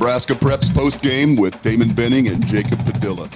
Nebraska 0.00 0.32
Preps 0.32 0.72
post 0.72 1.02
game 1.02 1.36
with 1.36 1.60
Damon 1.60 1.92
Benning 1.92 2.28
and 2.28 2.44
Jacob 2.46 2.82
Padilla. 2.86 3.28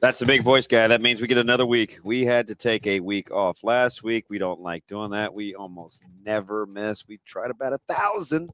That's 0.00 0.18
the 0.18 0.26
big 0.26 0.42
voice 0.42 0.66
guy. 0.66 0.88
That 0.88 1.00
means 1.00 1.20
we 1.20 1.28
get 1.28 1.38
another 1.38 1.64
week. 1.64 2.00
We 2.02 2.24
had 2.24 2.48
to 2.48 2.56
take 2.56 2.88
a 2.88 2.98
week 2.98 3.30
off 3.30 3.62
last 3.62 4.02
week. 4.02 4.24
We 4.28 4.38
don't 4.38 4.60
like 4.60 4.84
doing 4.88 5.12
that. 5.12 5.32
We 5.32 5.54
almost 5.54 6.02
never 6.24 6.66
miss. 6.66 7.06
We 7.06 7.20
tried 7.24 7.52
about 7.52 7.72
a 7.72 7.78
thousand. 7.88 8.50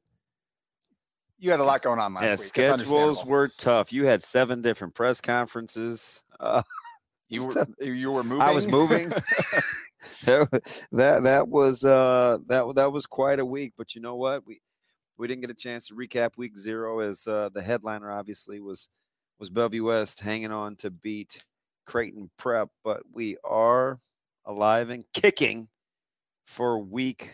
You 1.39 1.49
had 1.49 1.59
a 1.59 1.63
lot 1.63 1.81
going 1.81 1.99
on 1.99 2.13
last 2.13 2.23
yeah, 2.23 2.31
week. 2.33 2.39
schedules 2.39 3.25
were 3.25 3.47
tough. 3.47 3.91
You 3.91 4.05
had 4.05 4.23
seven 4.23 4.61
different 4.61 4.93
press 4.93 5.21
conferences. 5.21 6.23
Uh, 6.39 6.61
you 7.29 7.47
were 7.79 7.83
you 7.83 8.11
were 8.11 8.23
moving. 8.23 8.43
I 8.43 8.51
was 8.51 8.67
moving. 8.67 9.09
that 10.23 11.21
that 11.23 11.47
was 11.47 11.83
uh 11.83 12.37
that 12.45 12.75
that 12.75 12.91
was 12.91 13.07
quite 13.07 13.39
a 13.39 13.45
week. 13.45 13.73
But 13.75 13.95
you 13.95 14.01
know 14.01 14.17
what? 14.17 14.45
We 14.45 14.61
we 15.17 15.27
didn't 15.27 15.41
get 15.41 15.49
a 15.49 15.55
chance 15.55 15.87
to 15.87 15.95
recap 15.95 16.37
week 16.37 16.57
zero 16.57 16.99
as 16.99 17.27
uh, 17.27 17.49
the 17.53 17.61
headliner 17.61 18.11
obviously 18.11 18.59
was 18.59 18.89
was 19.39 19.49
Bellevue 19.49 19.83
West 19.83 20.21
hanging 20.21 20.51
on 20.51 20.75
to 20.77 20.89
beat 20.89 21.43
Creighton 21.85 22.29
Prep, 22.37 22.69
but 22.83 23.03
we 23.11 23.37
are 23.43 23.99
alive 24.45 24.89
and 24.89 25.03
kicking 25.13 25.67
for 26.45 26.79
week 26.79 27.33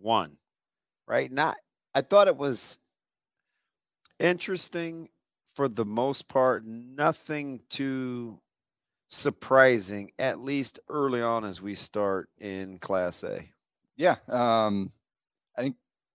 one, 0.00 0.36
right? 1.06 1.30
Not, 1.30 1.56
I 1.94 2.00
thought 2.00 2.28
it 2.28 2.36
was 2.36 2.78
interesting 4.18 5.08
for 5.54 5.68
the 5.68 5.84
most 5.84 6.28
part, 6.28 6.64
nothing 6.66 7.60
too 7.68 8.40
surprising, 9.08 10.10
at 10.18 10.40
least 10.40 10.80
early 10.88 11.22
on 11.22 11.44
as 11.44 11.62
we 11.62 11.74
start 11.74 12.28
in 12.38 12.78
Class 12.78 13.22
A. 13.22 13.48
Yeah, 13.96 14.16
um, 14.28 14.90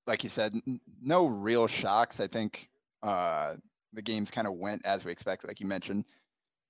like 0.10 0.24
you 0.24 0.30
said, 0.30 0.60
n- 0.68 0.82
no 1.02 1.28
real 1.28 1.68
shocks. 1.68 2.20
I 2.20 2.28
think 2.28 2.68
uh, 3.04 3.54
the 3.94 4.02
games 4.02 4.32
kind 4.32 4.48
of 4.48 4.56
went 4.56 4.86
as 4.86 5.06
we 5.06 5.12
expected, 5.12 5.48
like 5.48 5.62
you 5.62 5.68
mentioned. 5.68 6.06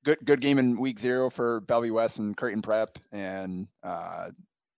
Good 0.04 0.20
good 0.24 0.42
game 0.42 0.60
in 0.60 0.80
week 0.80 1.00
zero 1.00 1.30
for 1.30 1.62
Bellevue 1.62 1.94
West 1.94 2.20
and 2.20 2.38
Creighton 2.38 2.62
Prep, 2.62 3.00
and 3.12 3.68
uh, 3.84 4.30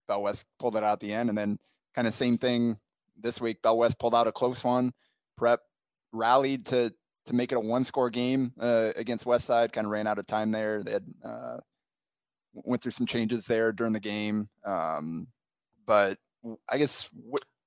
Bell 0.08 0.22
West 0.22 0.45
pulled 0.59 0.76
it 0.76 0.84
out 0.84 0.94
at 0.94 1.00
the 1.00 1.12
end, 1.12 1.30
and 1.30 1.38
then 1.38 1.59
kind 1.95 2.08
of 2.08 2.14
same 2.14 2.38
thing 2.38 2.78
this 3.20 3.42
week. 3.42 3.62
Bell 3.62 3.78
West 3.78 4.00
pulled 4.00 4.16
out 4.16 4.28
a 4.28 4.32
close 4.32 4.64
one. 4.64 4.94
Prep 5.38 5.59
rallied 6.14 6.66
to 6.67 6.94
to 7.26 7.34
make 7.34 7.52
it 7.52 7.56
a 7.56 7.59
one 7.59 7.84
score 7.84 8.09
game 8.09 8.54
uh, 8.59 8.92
against 8.95 9.26
West 9.26 9.45
Side. 9.45 9.73
Kind 9.73 9.86
of 9.86 9.92
ran 9.92 10.08
out 10.08 10.17
of 10.17 10.26
time 10.26 10.52
there. 10.52 10.84
They 10.84 10.94
had 10.94 11.06
uh, 11.23 11.58
went 12.54 12.82
through 12.82 12.94
some 12.94 13.08
changes 13.08 13.45
there 13.45 13.72
during 13.72 13.94
the 13.94 14.00
game, 14.00 14.50
um, 14.66 15.28
but 15.86 16.17
I 16.67 16.78
guess 16.80 17.09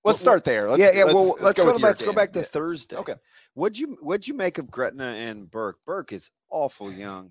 Let's 0.05 0.21
start 0.21 0.45
there. 0.45 0.69
Let's, 0.69 0.81
yeah, 0.81 0.91
yeah. 0.93 1.05
Let's, 1.05 1.15
well, 1.15 1.29
let's, 1.29 1.43
let's, 1.43 1.61
go, 1.61 1.73
go, 1.73 1.79
let's 1.79 2.03
go 2.03 2.13
back 2.13 2.33
to 2.33 2.41
game. 2.41 2.45
Thursday. 2.45 2.97
Okay. 2.97 3.15
What'd 3.55 3.79
you 3.79 3.97
What'd 4.01 4.29
you 4.29 4.35
make 4.35 4.59
of 4.59 4.71
Gretna 4.71 5.15
and 5.17 5.51
Burke? 5.51 5.79
Burke 5.87 6.13
is 6.13 6.31
awful 6.51 6.93
young. 6.93 7.31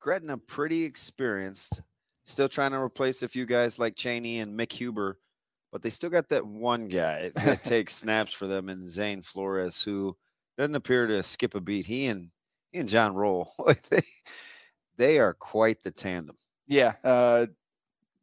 Gretna 0.00 0.38
pretty 0.38 0.84
experienced. 0.84 1.82
Still 2.24 2.48
trying 2.48 2.70
to 2.70 2.78
replace 2.78 3.22
a 3.22 3.28
few 3.28 3.46
guys 3.46 3.78
like 3.78 3.96
Cheney 3.96 4.38
and 4.38 4.58
Mick 4.58 4.72
Huber, 4.72 5.18
but 5.70 5.82
they 5.82 5.90
still 5.90 6.10
got 6.10 6.28
that 6.30 6.46
one 6.46 6.88
guy 6.88 7.30
that 7.34 7.64
takes 7.64 7.94
snaps 7.94 8.32
for 8.32 8.46
them, 8.46 8.68
and 8.68 8.88
Zane 8.88 9.22
Flores, 9.22 9.82
who 9.82 10.16
doesn't 10.56 10.74
appear 10.74 11.06
to 11.06 11.22
skip 11.22 11.54
a 11.54 11.60
beat. 11.60 11.86
He 11.86 12.06
and 12.06 12.30
he 12.70 12.78
and 12.78 12.88
John 12.88 13.14
Roll, 13.14 13.52
they 13.90 14.02
they 14.96 15.18
are 15.18 15.34
quite 15.34 15.82
the 15.82 15.90
tandem. 15.90 16.36
Yeah. 16.66 16.94
Uh, 17.04 17.46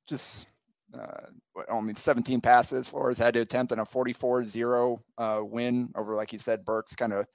just 0.08 0.48
uh, 0.98 1.64
only 1.70 1.94
17 1.94 2.42
passes. 2.42 2.88
Flores 2.88 3.18
had 3.18 3.34
to 3.36 3.42
attempt 3.42 3.72
in 3.72 3.80
a 3.80 3.86
44-0 3.86 5.00
uh, 5.18 5.42
win 5.44 5.92
over, 5.96 6.16
like 6.16 6.34
you 6.34 6.40
said, 6.40 6.66
Burke's 6.66 6.96
kind 6.96 7.14
of 7.14 7.26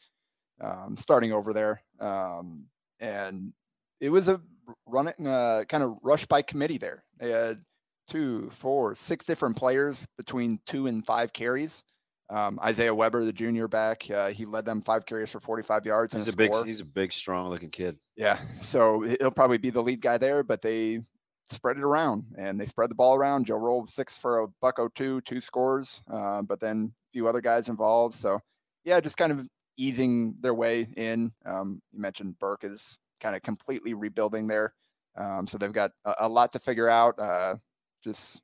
um, 0.61 0.97
starting 0.97 1.33
over 1.33 1.53
there, 1.53 1.83
um, 2.01 2.67
and 3.01 3.53
it 4.01 4.11
was 4.11 4.29
a 4.29 4.41
running 4.87 5.27
uh, 5.27 5.65
kind 5.69 5.83
of 5.83 5.97
rush 6.03 6.27
by 6.27 6.43
committee 6.43 6.79
there. 6.79 7.05
They 7.19 7.31
had 7.31 7.61
two, 8.09 8.51
four, 8.51 8.95
six 8.95 9.25
different 9.25 9.57
players 9.57 10.07
between 10.17 10.61
two 10.67 10.87
and 10.87 11.05
five 11.05 11.33
carries. 11.33 11.85
Um, 12.31 12.59
Isaiah 12.63 12.95
Weber, 12.95 13.25
the 13.25 13.33
junior 13.33 13.69
back, 13.69 14.11
uh, 14.11 14.31
he 14.31 14.47
led 14.47 14.65
them 14.65 14.81
five 14.81 15.05
carries 15.05 15.31
for 15.31 15.41
45 15.41 15.85
yards. 15.85 16.15
He's 16.15 16.27
and 16.27 16.35
a 16.35 16.37
big, 16.37 16.53
he's 16.65 16.81
a 16.81 16.85
big, 16.85 17.13
strong 17.13 17.51
looking 17.51 17.71
kid. 17.71 17.99
Yeah, 18.17 18.39
so 18.63 19.03
he'll 19.03 19.31
probably 19.31 19.59
be 19.59 19.71
the 19.71 19.83
lead 19.83 20.01
guy 20.01 20.17
there, 20.17 20.43
but 20.43 20.63
they 20.63 21.01
spread 21.49 21.77
it 21.77 21.84
around 21.84 22.25
and 22.37 22.60
they 22.60 22.66
spread 22.66 22.91
the 22.91 22.94
ball 22.94 23.15
around. 23.15 23.47
Joe 23.47 23.56
rolled 23.56 23.88
six 23.88 24.16
for 24.16 24.41
a 24.41 24.49
buck 24.60 24.78
oh 24.78 24.88
two, 24.88 25.21
two 25.22 25.41
scores, 25.41 26.03
uh, 26.10 26.43
but 26.43 26.60
then 26.60 26.93
a 26.93 27.10
few 27.12 27.28
other 27.28 27.41
guys 27.41 27.69
involved. 27.69 28.15
So 28.15 28.41
yeah, 28.84 29.00
just 29.00 29.16
kind 29.16 29.32
of 29.32 29.47
easing 29.77 30.37
their 30.41 30.55
way 30.55 30.88
in. 30.97 31.32
Um, 31.44 31.81
you 31.93 32.00
mentioned 32.00 32.38
Burke 32.38 32.65
is 32.65 32.99
kind 33.21 33.37
of 33.37 33.43
completely 33.43 33.94
rebuilding 33.94 34.47
there, 34.47 34.75
um, 35.16 35.47
so 35.47 35.59
they've 35.59 35.72
got 35.72 35.91
a, 36.05 36.15
a 36.21 36.28
lot 36.28 36.53
to 36.53 36.59
figure 36.59 36.88
out. 36.88 37.19
Uh, 37.19 37.56
just 38.03 38.43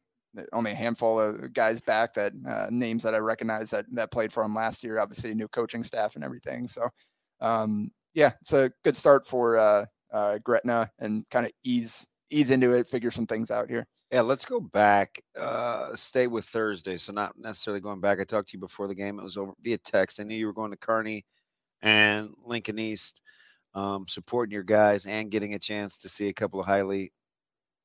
only 0.52 0.70
a 0.70 0.76
handful 0.76 1.18
of 1.20 1.52
guys 1.52 1.80
back 1.80 2.14
that 2.14 2.32
uh, 2.48 2.66
names 2.70 3.02
that 3.02 3.14
I 3.14 3.18
recognize 3.18 3.70
that 3.70 3.84
that 3.92 4.10
played 4.10 4.32
for 4.32 4.42
them 4.44 4.54
last 4.54 4.84
year. 4.84 4.98
Obviously, 4.98 5.34
new 5.34 5.48
coaching 5.48 5.84
staff 5.84 6.14
and 6.14 6.24
everything. 6.24 6.68
So 6.68 6.88
um, 7.40 7.90
yeah, 8.14 8.32
it's 8.40 8.52
a 8.52 8.70
good 8.84 8.96
start 8.96 9.26
for 9.26 9.58
uh, 9.58 9.84
uh, 10.12 10.38
Gretna 10.38 10.90
and 10.98 11.28
kind 11.30 11.46
of 11.46 11.52
ease 11.64 12.06
ease 12.30 12.50
into 12.50 12.72
it, 12.72 12.86
figure 12.86 13.10
some 13.10 13.26
things 13.26 13.50
out 13.50 13.68
here. 13.68 13.86
Yeah, 14.10 14.22
let's 14.22 14.44
go 14.44 14.60
back. 14.60 15.22
Uh, 15.38 15.94
stay 15.94 16.26
with 16.26 16.44
Thursday. 16.44 16.96
So 16.96 17.12
not 17.12 17.38
necessarily 17.38 17.80
going 17.80 18.00
back. 18.00 18.18
I 18.20 18.24
talked 18.24 18.48
to 18.50 18.56
you 18.56 18.60
before 18.60 18.88
the 18.88 18.94
game. 18.94 19.18
It 19.18 19.24
was 19.24 19.36
over 19.36 19.52
via 19.60 19.78
text. 19.78 20.18
I 20.18 20.24
knew 20.24 20.36
you 20.36 20.46
were 20.46 20.52
going 20.52 20.72
to 20.72 20.76
Kearney 20.76 21.24
and 21.80 22.30
Lincoln 22.44 22.78
East, 22.78 23.20
um, 23.74 24.06
supporting 24.08 24.52
your 24.52 24.64
guys 24.64 25.06
and 25.06 25.30
getting 25.30 25.54
a 25.54 25.58
chance 25.58 25.98
to 25.98 26.08
see 26.08 26.28
a 26.28 26.32
couple 26.32 26.58
of 26.58 26.66
highly, 26.66 27.12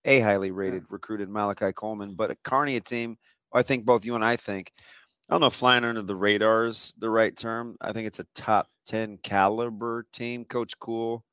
a 0.04 0.20
highly 0.20 0.50
rated 0.50 0.84
recruited 0.90 1.30
Malachi 1.30 1.72
Coleman. 1.74 2.16
But 2.16 2.32
a 2.32 2.36
Kearney 2.44 2.80
team, 2.80 3.18
I 3.54 3.62
think 3.62 3.86
both 3.86 4.06
you 4.06 4.16
and 4.16 4.26
I 4.26 4.36
think. 4.36 4.72
I 5.30 5.34
don't 5.34 5.42
know 5.42 5.48
if 5.48 5.54
flying 5.54 5.84
under 5.84 6.02
the 6.02 6.16
radar 6.16 6.66
is 6.66 6.94
the 7.00 7.10
right 7.10 7.36
term. 7.36 7.78
I 7.82 7.94
think 7.94 8.08
it's 8.08 8.20
a 8.20 8.28
top 8.36 8.68
10 8.88 9.20
caliber 9.24 10.06
team. 10.12 10.46
Coach 10.46 10.78
Cool 10.80 11.24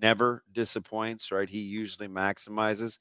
never 0.00 0.42
disappoints, 0.52 1.30
right? 1.32 1.48
He 1.48 1.60
usually 1.60 2.08
maximizes. 2.08 2.98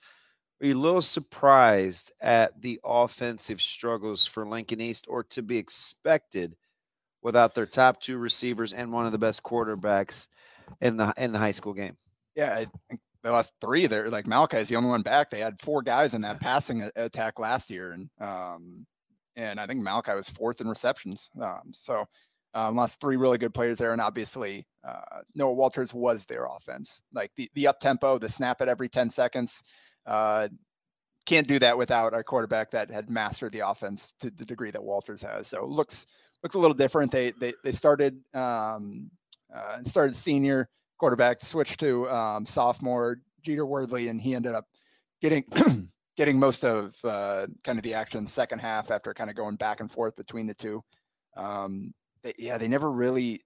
Are 0.61 0.67
you 0.67 0.75
a 0.75 0.77
little 0.77 1.01
surprised 1.01 2.11
at 2.19 2.61
the 2.61 2.79
offensive 2.83 3.61
struggles 3.61 4.25
for 4.25 4.45
Lincoln 4.45 4.81
East 4.81 5.05
or 5.07 5.23
to 5.25 5.41
be 5.41 5.57
expected 5.57 6.55
without 7.21 7.55
their 7.55 7.65
top 7.65 8.01
two 8.01 8.17
receivers 8.17 8.73
and 8.73 8.91
one 8.91 9.05
of 9.05 9.11
the 9.11 9.17
best 9.17 9.43
quarterbacks 9.43 10.27
in 10.81 10.97
the 10.97 11.13
in 11.17 11.31
the 11.31 11.39
high 11.39 11.51
school 11.51 11.73
game? 11.73 11.97
Yeah, 12.35 12.53
I 12.53 12.65
think 12.89 13.01
they 13.23 13.29
lost 13.29 13.53
three 13.61 13.88
there. 13.88 14.09
Like 14.09 14.27
Malachi 14.27 14.57
is 14.57 14.69
the 14.69 14.75
only 14.75 14.89
one 14.89 15.01
back. 15.01 15.29
They 15.29 15.39
had 15.39 15.59
four 15.59 15.81
guys 15.81 16.13
in 16.13 16.21
that 16.21 16.39
passing 16.39 16.89
attack 16.95 17.39
last 17.39 17.69
year, 17.69 17.91
and 17.91 18.09
um, 18.19 18.85
and 19.35 19.59
I 19.59 19.65
think 19.65 19.81
Malachi 19.81 20.13
was 20.13 20.29
fourth 20.29 20.62
in 20.62 20.68
receptions. 20.68 21.29
Um, 21.41 21.71
so 21.71 22.06
um, 22.54 22.75
lost 22.75 23.00
three 23.00 23.18
really 23.18 23.38
good 23.38 23.54
players 23.54 23.78
there, 23.78 23.92
and 23.92 24.01
obviously 24.01 24.66
uh, 24.88 25.22
Noah 25.36 25.54
Walters 25.54 25.94
was 25.94 26.25
their 26.25 26.46
offense. 26.46 27.01
Like 27.13 27.31
the 27.36 27.50
the 27.54 27.68
up 27.68 27.80
tempo, 27.80 28.18
the 28.18 28.30
snap 28.30 28.62
at 28.62 28.69
every 28.69 28.90
ten 28.90 29.10
seconds. 29.10 29.63
Uh, 30.06 30.48
can't 31.25 31.48
do 31.48 31.60
that 31.60 31.78
without 31.78 32.18
a 32.18 32.24
quarterback 32.24 32.72
that 32.72 32.90
had 32.90 33.10
mastered 33.10 33.51
the 33.51 33.68
offense 33.68 34.13
to 34.19 34.31
the 34.31 34.46
degree 34.46 34.72
that 34.72 34.84
Walters 34.84 35.22
has. 35.22 35.48
So 35.48 35.66
looks 35.66 36.07
looks 36.42 36.56
a 36.56 36.60
little 36.60 36.75
different. 36.75 37.12
They 37.12 37.31
they 37.31 37.54
they 37.63 37.72
started 37.72 38.19
um, 38.34 39.12
uh, 39.54 39.84
started 39.84 40.16
senior 40.16 40.69
quarterback, 40.98 41.44
switched 41.44 41.80
to 41.81 42.10
um, 42.10 42.46
sophomore 42.46 43.19
Jeter 43.42 43.66
Worthley, 43.66 44.10
and 44.10 44.19
he 44.19 44.34
ended 44.34 44.56
up 44.56 44.66
getting 45.22 45.44
getting 46.18 46.40
most 46.40 46.66
of 46.66 46.96
uh, 47.04 47.48
kind 47.63 47.78
of 47.78 47.84
the 47.84 47.94
action 47.94 48.25
second 48.28 48.60
half 48.60 48.92
after 48.92 49.13
kind 49.13 49.30
of 49.30 49.36
going 49.36 49.56
back 49.56 49.80
and 49.80 49.92
forth 49.92 50.16
between 50.16 50.48
the 50.48 50.54
two. 50.54 50.84
Um, 51.38 51.94
they, 52.24 52.33
yeah, 52.38 52.57
they 52.57 52.68
never 52.68 52.92
really 52.92 53.42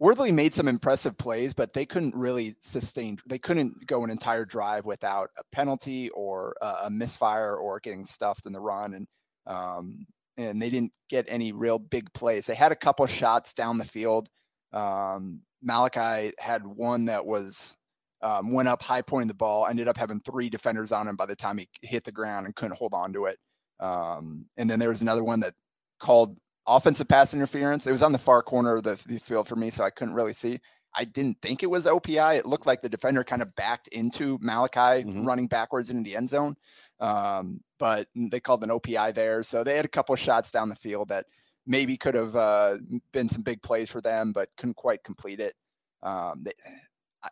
Worthley 0.00 0.32
made 0.32 0.52
some 0.52 0.66
impressive 0.68 1.16
plays, 1.16 1.54
but 1.54 1.72
they 1.72 1.86
couldn't 1.86 2.14
really 2.14 2.54
sustain. 2.60 3.16
They 3.26 3.38
couldn't 3.38 3.86
go 3.86 4.02
an 4.04 4.10
entire 4.10 4.44
drive 4.44 4.84
without 4.84 5.30
a 5.38 5.42
penalty 5.52 6.10
or 6.10 6.56
a, 6.60 6.90
misfire 6.90 7.54
or 7.54 7.80
getting 7.80 8.04
stuffed 8.04 8.46
in 8.46 8.52
the 8.52 8.60
run, 8.60 8.94
and 8.94 9.06
um, 9.46 10.06
and 10.36 10.60
they 10.60 10.68
didn't 10.68 10.92
get 11.08 11.26
any 11.28 11.52
real 11.52 11.78
big 11.78 12.12
plays. 12.12 12.46
They 12.46 12.56
had 12.56 12.72
a 12.72 12.76
couple 12.76 13.06
shots 13.06 13.52
down 13.52 13.78
the 13.78 13.84
field. 13.84 14.28
Um, 14.72 15.42
Malachi 15.62 16.32
had 16.38 16.66
one 16.66 17.04
that 17.04 17.24
was 17.24 17.76
um, 18.20 18.52
went 18.52 18.68
up 18.68 18.82
high 18.82 19.02
pointing 19.02 19.28
the 19.28 19.34
ball, 19.34 19.66
ended 19.66 19.86
up 19.86 19.96
having 19.96 20.20
three 20.20 20.50
defenders 20.50 20.90
on 20.92 21.06
him 21.06 21.14
by 21.14 21.26
the 21.26 21.36
time 21.36 21.58
he 21.58 21.68
hit 21.82 22.02
the 22.04 22.12
ground 22.12 22.46
and 22.46 22.56
couldn't 22.56 22.76
hold 22.76 22.94
on 22.94 23.12
to 23.12 23.26
it. 23.26 23.38
Um, 23.78 24.46
and 24.56 24.68
then 24.68 24.80
there 24.80 24.88
was 24.88 25.02
another 25.02 25.22
one 25.22 25.40
that 25.40 25.54
called 26.00 26.36
offensive 26.66 27.08
pass 27.08 27.34
interference. 27.34 27.86
It 27.86 27.92
was 27.92 28.02
on 28.02 28.12
the 28.12 28.18
far 28.18 28.42
corner 28.42 28.76
of 28.76 28.82
the, 28.82 28.98
the 29.06 29.18
field 29.18 29.48
for 29.48 29.56
me, 29.56 29.70
so 29.70 29.84
I 29.84 29.90
couldn't 29.90 30.14
really 30.14 30.32
see. 30.32 30.58
I 30.96 31.04
didn't 31.04 31.40
think 31.42 31.62
it 31.62 31.70
was 31.70 31.86
OPI. 31.86 32.38
It 32.38 32.46
looked 32.46 32.66
like 32.66 32.82
the 32.82 32.88
defender 32.88 33.24
kind 33.24 33.42
of 33.42 33.54
backed 33.56 33.88
into 33.88 34.38
Malachi 34.40 35.04
mm-hmm. 35.04 35.24
running 35.24 35.48
backwards 35.48 35.90
into 35.90 36.04
the 36.08 36.16
end 36.16 36.28
zone. 36.28 36.56
Um, 37.00 37.60
but 37.78 38.06
they 38.14 38.40
called 38.40 38.62
an 38.62 38.70
OPI 38.70 39.12
there. 39.12 39.42
So 39.42 39.64
they 39.64 39.76
had 39.76 39.84
a 39.84 39.88
couple 39.88 40.12
of 40.12 40.20
shots 40.20 40.50
down 40.50 40.68
the 40.68 40.76
field 40.76 41.08
that 41.08 41.26
maybe 41.66 41.96
could 41.96 42.14
have 42.14 42.36
uh, 42.36 42.76
been 43.12 43.28
some 43.28 43.42
big 43.42 43.62
plays 43.62 43.90
for 43.90 44.00
them, 44.00 44.32
but 44.32 44.50
couldn't 44.56 44.76
quite 44.76 45.02
complete 45.02 45.40
it. 45.40 45.54
Um, 46.02 46.44
they, 46.44 46.52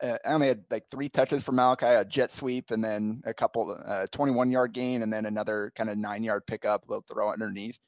I 0.00 0.19
only 0.25 0.49
had 0.49 0.64
like 0.70 0.84
three 0.90 1.08
touches 1.08 1.43
for 1.43 1.52
Malachi, 1.52 1.87
a 1.87 2.05
jet 2.05 2.31
sweep, 2.31 2.70
and 2.70 2.82
then 2.82 3.23
a 3.26 3.34
couple 3.34 3.79
uh, 3.87 4.06
21 4.11 4.50
yard 4.50 4.73
gain, 4.73 5.02
and 5.02 5.12
then 5.12 5.26
another 5.26 5.70
kind 5.76 5.90
of 5.90 5.99
nine 5.99 6.25
yard 6.25 6.46
pickup, 6.46 6.84
little 6.88 7.05
throw 7.06 7.31
underneath. 7.31 7.79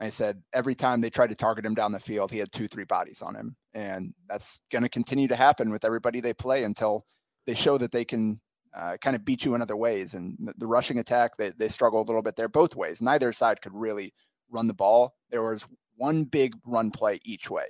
I 0.00 0.08
said 0.08 0.42
every 0.52 0.74
time 0.74 1.00
they 1.00 1.10
tried 1.10 1.30
to 1.30 1.34
target 1.34 1.64
him 1.64 1.74
down 1.74 1.92
the 1.92 2.00
field, 2.00 2.30
he 2.30 2.38
had 2.38 2.50
two, 2.50 2.66
three 2.68 2.84
bodies 2.84 3.22
on 3.22 3.34
him. 3.34 3.56
And 3.72 4.14
that's 4.28 4.58
going 4.70 4.82
to 4.82 4.88
continue 4.88 5.28
to 5.28 5.36
happen 5.36 5.70
with 5.70 5.84
everybody 5.84 6.20
they 6.20 6.34
play 6.34 6.64
until 6.64 7.06
they 7.46 7.54
show 7.54 7.78
that 7.78 7.92
they 7.92 8.04
can 8.04 8.40
uh, 8.76 8.96
kind 9.00 9.14
of 9.14 9.24
beat 9.24 9.44
you 9.44 9.54
in 9.54 9.62
other 9.62 9.76
ways. 9.76 10.14
And 10.14 10.52
the 10.56 10.66
rushing 10.66 10.98
attack, 10.98 11.36
they, 11.36 11.50
they 11.50 11.68
struggle 11.68 12.00
a 12.00 12.04
little 12.04 12.22
bit 12.22 12.36
there 12.36 12.48
both 12.48 12.74
ways. 12.74 13.00
Neither 13.00 13.32
side 13.32 13.60
could 13.62 13.74
really 13.74 14.12
run 14.50 14.66
the 14.66 14.74
ball. 14.74 15.14
There 15.30 15.42
was 15.42 15.66
one 15.96 16.24
big 16.24 16.54
run 16.66 16.90
play 16.90 17.20
each 17.24 17.50
way. 17.50 17.66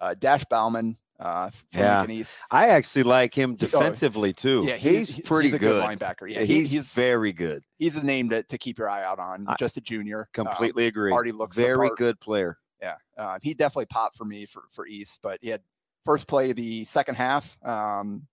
Uh, 0.00 0.14
Dash 0.18 0.44
Bauman 0.50 0.96
uh, 1.18 1.50
yeah. 1.72 2.04
I 2.50 2.68
actually 2.68 3.04
like 3.04 3.34
him 3.34 3.52
oh, 3.52 3.56
defensively 3.56 4.32
too. 4.32 4.62
Yeah, 4.66 4.76
he's, 4.76 5.08
he's 5.08 5.24
pretty 5.24 5.48
he's 5.48 5.58
good. 5.58 5.82
good. 5.82 5.82
linebacker. 5.82 6.30
Yeah, 6.30 6.42
he's, 6.42 6.70
he's, 6.70 6.92
very 6.92 7.32
good. 7.32 7.62
He's 7.78 7.96
a 7.96 8.04
name 8.04 8.28
to, 8.30 8.42
to 8.42 8.58
keep 8.58 8.78
your 8.78 8.90
eye 8.90 9.02
out 9.02 9.18
on. 9.18 9.46
I 9.48 9.56
just 9.58 9.76
a 9.78 9.80
junior. 9.80 10.28
Completely 10.32 10.84
um, 10.84 10.88
agree. 10.88 11.12
Already 11.12 11.32
looks 11.32 11.56
very 11.56 11.90
good 11.96 12.20
player. 12.20 12.58
Yeah, 12.82 12.96
uh, 13.16 13.38
he 13.42 13.54
definitely 13.54 13.86
popped 13.86 14.16
for 14.16 14.26
me 14.26 14.44
for 14.44 14.64
for 14.70 14.86
East, 14.86 15.20
but 15.22 15.38
he 15.40 15.48
had 15.48 15.62
first 16.04 16.28
play 16.28 16.50
of 16.50 16.56
the 16.56 16.84
second 16.84 17.14
half, 17.16 17.58
um, 17.64 18.26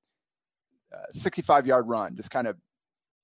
uh, 0.94 1.00
65 1.12 1.66
yard 1.66 1.88
run, 1.88 2.16
just 2.16 2.32
kind 2.32 2.48
of 2.48 2.58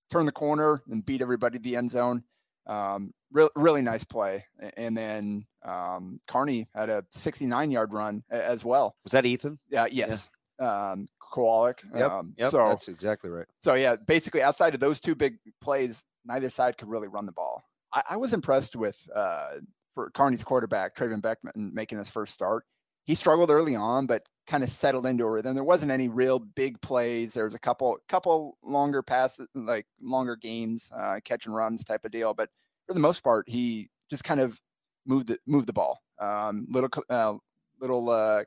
turn 0.10 0.26
the 0.26 0.32
corner 0.32 0.82
and 0.90 1.06
beat 1.06 1.22
everybody 1.22 1.58
to 1.58 1.64
the 1.64 1.76
end 1.76 1.92
zone. 1.92 2.24
Um, 2.66 3.14
re- 3.32 3.50
really 3.56 3.82
nice 3.82 4.04
play. 4.04 4.46
And 4.78 4.96
then 4.98 5.46
um, 5.64 6.20
Kearney 6.28 6.68
had 6.74 6.90
a 6.90 7.04
69 7.12 7.72
yard 7.72 7.94
run 7.94 8.24
as 8.30 8.64
well. 8.66 8.96
Was 9.04 9.12
that 9.14 9.26
Ethan? 9.26 9.60
Yeah. 9.70 9.88
Yes. 9.92 10.30
Yeah. 10.60 10.92
Um, 10.92 11.08
Kowalik. 11.32 11.80
Yep, 11.96 12.12
um, 12.12 12.34
yep, 12.38 12.52
so 12.52 12.70
that's 12.70 12.88
exactly 12.88 13.30
right. 13.30 13.46
So 13.62 13.76
yeah, 13.76 13.96
basically 13.96 14.42
outside 14.42 14.74
of 14.74 14.80
those 14.80 15.00
two 15.00 15.16
big 15.16 15.38
plays, 15.62 16.04
neither 16.26 16.50
side 16.50 16.78
could 16.78 16.90
really 16.90 17.08
run 17.08 17.26
the 17.26 17.32
ball. 17.32 17.64
I, 17.94 18.04
I 18.12 18.18
was 18.18 18.34
impressed 18.34 18.76
with 18.76 19.08
uh, 19.16 19.56
for 19.94 20.10
Kearney's 20.12 20.44
quarterback 20.44 20.96
Traven 20.96 21.22
Beckman 21.22 21.72
making 21.74 21.98
his 21.98 22.10
first 22.10 22.34
start. 22.34 22.66
He 23.06 23.16
struggled 23.16 23.50
early 23.50 23.76
on, 23.76 24.06
but 24.06 24.28
kind 24.46 24.64
of 24.64 24.70
settled 24.70 25.06
into 25.06 25.24
a 25.24 25.32
rhythm. 25.32 25.56
There 25.56 25.64
wasn't 25.64 25.92
any 25.92 26.10
real 26.10 26.38
big 26.40 26.80
plays. 26.82 27.34
There 27.34 27.46
was 27.46 27.56
a 27.56 27.60
couple 27.60 27.98
couple 28.08 28.58
longer 28.64 29.02
passes, 29.02 29.48
like 29.56 29.88
longer 30.02 30.36
gains, 30.36 30.92
uh, 30.96 31.20
catch 31.24 31.46
and 31.46 31.56
runs 31.56 31.84
type 31.84 32.06
of 32.06 32.12
deal. 32.12 32.34
But 32.34 32.50
for 32.90 32.96
the 32.96 33.00
most 33.00 33.24
part, 33.24 33.48
he 33.48 33.88
just 34.10 34.24
kind 34.24 34.40
of 34.40 34.60
moved 35.06 35.28
the 35.28 35.38
moved 35.46 35.68
the 35.68 35.74
ball. 35.74 36.02
Um, 36.20 36.66
little 36.72 36.90
uh, 37.08 37.36
little 37.80 38.10
uh, 38.10 38.44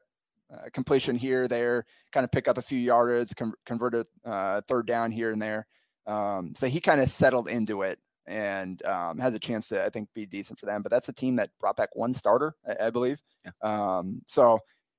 uh, 0.52 0.68
completion 0.72 1.14
here, 1.14 1.46
there, 1.46 1.84
kind 2.10 2.24
of 2.24 2.32
pick 2.32 2.48
up 2.48 2.58
a 2.58 2.62
few 2.62 2.78
yardage, 2.78 3.36
com- 3.36 3.54
convert 3.64 3.94
a 3.94 4.06
uh, 4.24 4.60
third 4.62 4.88
down 4.88 5.12
here 5.12 5.30
and 5.30 5.40
there. 5.40 5.68
Um, 6.08 6.54
so 6.56 6.66
he 6.66 6.80
kind 6.80 7.00
of 7.00 7.08
settled 7.08 7.48
into 7.48 7.82
it 7.82 8.00
and 8.26 8.84
um, 8.84 9.18
has 9.18 9.32
a 9.34 9.38
chance 9.38 9.68
to, 9.68 9.84
I 9.84 9.90
think, 9.90 10.08
be 10.12 10.26
decent 10.26 10.58
for 10.58 10.66
them. 10.66 10.82
But 10.82 10.90
that's 10.90 11.08
a 11.08 11.12
team 11.12 11.36
that 11.36 11.50
brought 11.60 11.76
back 11.76 11.90
one 11.94 12.12
starter, 12.12 12.56
I, 12.66 12.86
I 12.86 12.90
believe. 12.90 13.22
Yeah. 13.44 13.52
Um, 13.62 14.22
so 14.26 14.58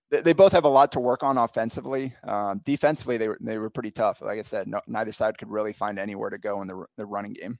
they, 0.09 0.21
they, 0.21 0.33
both 0.33 0.53
have 0.53 0.63
a 0.63 0.69
lot 0.69 0.93
to 0.93 1.01
work 1.01 1.21
on 1.21 1.37
offensively. 1.37 2.13
Um, 2.23 2.61
defensively, 2.63 3.17
they 3.17 3.27
were 3.27 3.37
they 3.41 3.57
were 3.57 3.69
pretty 3.69 3.91
tough. 3.91 4.21
Like 4.21 4.39
I 4.39 4.43
said, 4.43 4.67
no, 4.67 4.79
neither 4.87 5.11
side 5.11 5.37
could 5.37 5.49
really 5.49 5.73
find 5.73 5.99
anywhere 5.99 6.29
to 6.29 6.37
go 6.37 6.61
in 6.61 6.69
the, 6.69 6.85
the 6.95 7.05
running 7.05 7.33
game. 7.33 7.59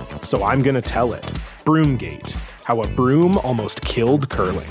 so 0.23 0.43
I'm 0.43 0.61
going 0.61 0.75
to 0.75 0.81
tell 0.81 1.13
it. 1.13 1.23
Broomgate 1.65 2.33
How 2.63 2.81
a 2.81 2.87
Broom 2.87 3.37
Almost 3.39 3.81
Killed 3.81 4.29
Curling. 4.29 4.69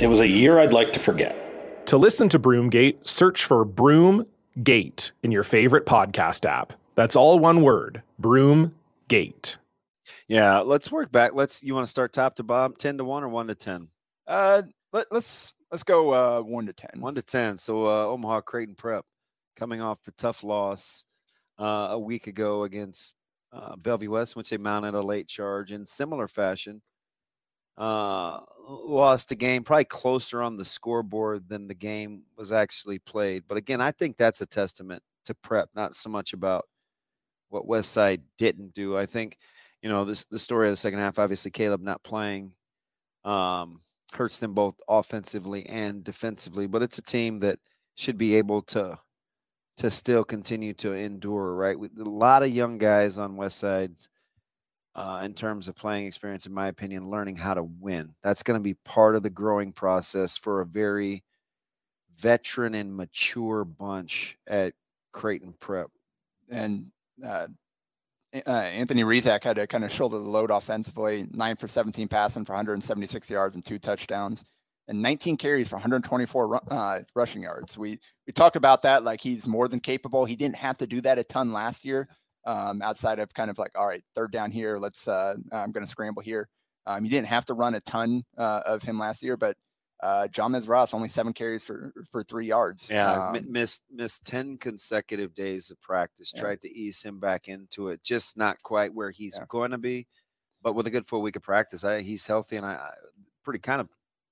It 0.00 0.06
was 0.06 0.20
a 0.20 0.28
year 0.28 0.58
I'd 0.58 0.72
like 0.72 0.92
to 0.92 1.00
forget. 1.00 1.86
To 1.86 1.96
listen 1.96 2.28
to 2.28 2.38
Broomgate, 2.38 3.06
search 3.06 3.44
for 3.44 3.64
Broomgate 3.64 5.12
in 5.22 5.32
your 5.32 5.42
favorite 5.42 5.86
podcast 5.86 6.44
app. 6.44 6.74
That's 6.94 7.16
all 7.16 7.38
one 7.38 7.62
word 7.62 8.02
Broomgate. 8.20 9.56
Yeah, 10.26 10.58
let's 10.58 10.92
work 10.92 11.10
back. 11.10 11.32
Let's. 11.34 11.62
You 11.62 11.74
want 11.74 11.86
to 11.86 11.90
start 11.90 12.12
top 12.12 12.36
to 12.36 12.42
bottom, 12.42 12.74
ten 12.76 12.98
to 12.98 13.04
one 13.04 13.24
or 13.24 13.28
one 13.28 13.46
to 13.46 13.54
ten? 13.54 13.88
Uh, 14.26 14.62
let, 14.92 15.06
let's 15.10 15.54
let's 15.70 15.82
go 15.82 16.12
uh 16.12 16.42
one 16.42 16.66
to 16.66 16.74
ten. 16.74 17.00
One 17.00 17.14
to 17.14 17.22
ten. 17.22 17.56
So 17.56 17.86
uh, 17.86 18.06
Omaha 18.06 18.42
Creighton 18.42 18.74
Prep 18.74 19.06
coming 19.56 19.80
off 19.80 20.02
the 20.02 20.12
tough 20.12 20.44
loss 20.44 21.04
uh, 21.58 21.88
a 21.90 21.98
week 21.98 22.26
ago 22.26 22.64
against 22.64 23.14
uh, 23.52 23.76
Bellevue 23.76 24.10
West, 24.10 24.36
which 24.36 24.50
they 24.50 24.58
mounted 24.58 24.94
a 24.94 25.02
late 25.02 25.28
charge 25.28 25.72
in 25.72 25.86
similar 25.86 26.28
fashion. 26.28 26.82
Uh, 27.76 28.40
lost 28.68 29.30
a 29.30 29.36
game, 29.36 29.62
probably 29.62 29.84
closer 29.84 30.42
on 30.42 30.56
the 30.56 30.64
scoreboard 30.64 31.48
than 31.48 31.68
the 31.68 31.74
game 31.74 32.22
was 32.36 32.52
actually 32.52 32.98
played. 32.98 33.44
But 33.46 33.56
again, 33.56 33.80
I 33.80 33.92
think 33.92 34.16
that's 34.16 34.40
a 34.40 34.46
testament 34.46 35.02
to 35.26 35.34
prep, 35.34 35.68
not 35.74 35.94
so 35.94 36.10
much 36.10 36.32
about 36.32 36.66
what 37.50 37.66
West 37.66 37.92
Side 37.92 38.22
didn't 38.36 38.74
do. 38.74 38.98
I 38.98 39.06
think, 39.06 39.38
you 39.82 39.88
know, 39.88 40.04
this 40.04 40.24
the 40.24 40.38
story 40.38 40.66
of 40.68 40.72
the 40.72 40.76
second 40.76 40.98
half. 40.98 41.18
Obviously, 41.18 41.50
Caleb 41.50 41.80
not 41.80 42.02
playing 42.02 42.52
um, 43.24 43.80
hurts 44.12 44.38
them 44.38 44.54
both 44.54 44.74
offensively 44.88 45.64
and 45.66 46.02
defensively. 46.02 46.66
But 46.66 46.82
it's 46.82 46.98
a 46.98 47.02
team 47.02 47.38
that 47.40 47.58
should 47.94 48.18
be 48.18 48.34
able 48.36 48.62
to 48.62 48.98
to 49.78 49.90
still 49.90 50.24
continue 50.24 50.74
to 50.74 50.92
endure, 50.92 51.54
right? 51.54 51.78
With 51.78 51.98
a 51.98 52.08
lot 52.08 52.42
of 52.42 52.50
young 52.50 52.78
guys 52.78 53.18
on 53.18 53.36
West 53.36 53.58
Side 53.58 53.92
uh, 54.94 55.22
in 55.24 55.34
terms 55.34 55.68
of 55.68 55.76
playing 55.76 56.06
experience, 56.06 56.46
in 56.46 56.52
my 56.52 56.68
opinion, 56.68 57.10
learning 57.10 57.36
how 57.36 57.54
to 57.54 57.62
win. 57.62 58.14
That's 58.22 58.42
going 58.42 58.58
to 58.58 58.62
be 58.62 58.74
part 58.74 59.16
of 59.16 59.22
the 59.22 59.30
growing 59.30 59.72
process 59.72 60.36
for 60.36 60.60
a 60.60 60.66
very, 60.66 61.22
veteran 62.18 62.74
and 62.74 62.94
mature 62.94 63.64
bunch 63.64 64.36
at 64.46 64.74
Creighton 65.12 65.54
Prep. 65.58 65.88
And 66.50 66.86
uh, 67.24 67.46
uh, 68.46 68.50
Anthony 68.50 69.04
Rezac 69.04 69.44
had 69.44 69.56
to 69.56 69.66
kind 69.66 69.84
of 69.84 69.92
shoulder 69.92 70.18
the 70.18 70.28
load 70.28 70.50
offensively, 70.50 71.26
nine 71.30 71.56
for 71.56 71.68
17 71.68 72.08
passing 72.08 72.44
for 72.44 72.52
176 72.52 73.30
yards 73.30 73.54
and 73.54 73.64
two 73.64 73.78
touchdowns, 73.78 74.44
and 74.88 75.02
19 75.02 75.36
carries 75.36 75.68
for 75.68 75.76
124 75.76 76.60
uh, 76.70 77.00
rushing 77.14 77.42
yards. 77.42 77.76
We 77.76 78.00
we 78.26 78.32
talked 78.32 78.56
about 78.56 78.82
that 78.82 79.04
like 79.04 79.20
he's 79.20 79.46
more 79.46 79.68
than 79.68 79.80
capable. 79.80 80.24
He 80.24 80.36
didn't 80.36 80.56
have 80.56 80.78
to 80.78 80.86
do 80.86 81.00
that 81.02 81.18
a 81.18 81.24
ton 81.24 81.52
last 81.52 81.84
year, 81.84 82.08
um, 82.44 82.82
outside 82.82 83.18
of 83.18 83.32
kind 83.34 83.50
of 83.50 83.58
like 83.58 83.72
all 83.76 83.86
right, 83.86 84.02
third 84.14 84.32
down 84.32 84.50
here, 84.50 84.78
let's 84.78 85.06
uh, 85.06 85.34
I'm 85.52 85.72
going 85.72 85.84
to 85.84 85.90
scramble 85.90 86.22
here. 86.22 86.48
Um, 86.86 87.04
you 87.04 87.10
didn't 87.10 87.28
have 87.28 87.44
to 87.46 87.54
run 87.54 87.74
a 87.74 87.80
ton 87.80 88.24
uh, 88.38 88.62
of 88.64 88.82
him 88.82 88.98
last 88.98 89.22
year, 89.22 89.36
but 89.36 89.56
uh, 90.02 90.26
Jamez 90.30 90.68
Ross 90.68 90.94
only 90.94 91.08
seven 91.08 91.32
carries 91.32 91.64
for 91.64 91.92
for 92.10 92.22
three 92.22 92.46
yards. 92.46 92.88
Yeah, 92.88 93.28
um, 93.28 93.52
missed 93.52 93.84
missed 93.90 94.24
ten 94.24 94.56
consecutive 94.56 95.34
days 95.34 95.70
of 95.70 95.80
practice. 95.80 96.32
Yeah. 96.34 96.40
Tried 96.40 96.62
to 96.62 96.70
ease 96.70 97.02
him 97.02 97.20
back 97.20 97.48
into 97.48 97.88
it, 97.88 98.02
just 98.02 98.36
not 98.36 98.62
quite 98.62 98.94
where 98.94 99.10
he's 99.10 99.36
yeah. 99.36 99.44
going 99.48 99.72
to 99.72 99.78
be. 99.78 100.06
But 100.62 100.74
with 100.74 100.86
a 100.86 100.90
good 100.90 101.06
full 101.06 101.22
week 101.22 101.36
of 101.36 101.42
practice, 101.42 101.84
I, 101.84 102.00
he's 102.00 102.26
healthy, 102.26 102.56
and 102.56 102.66
I, 102.66 102.74
I 102.74 102.90
pretty 103.44 103.60
kind 103.60 103.80
of 103.80 103.88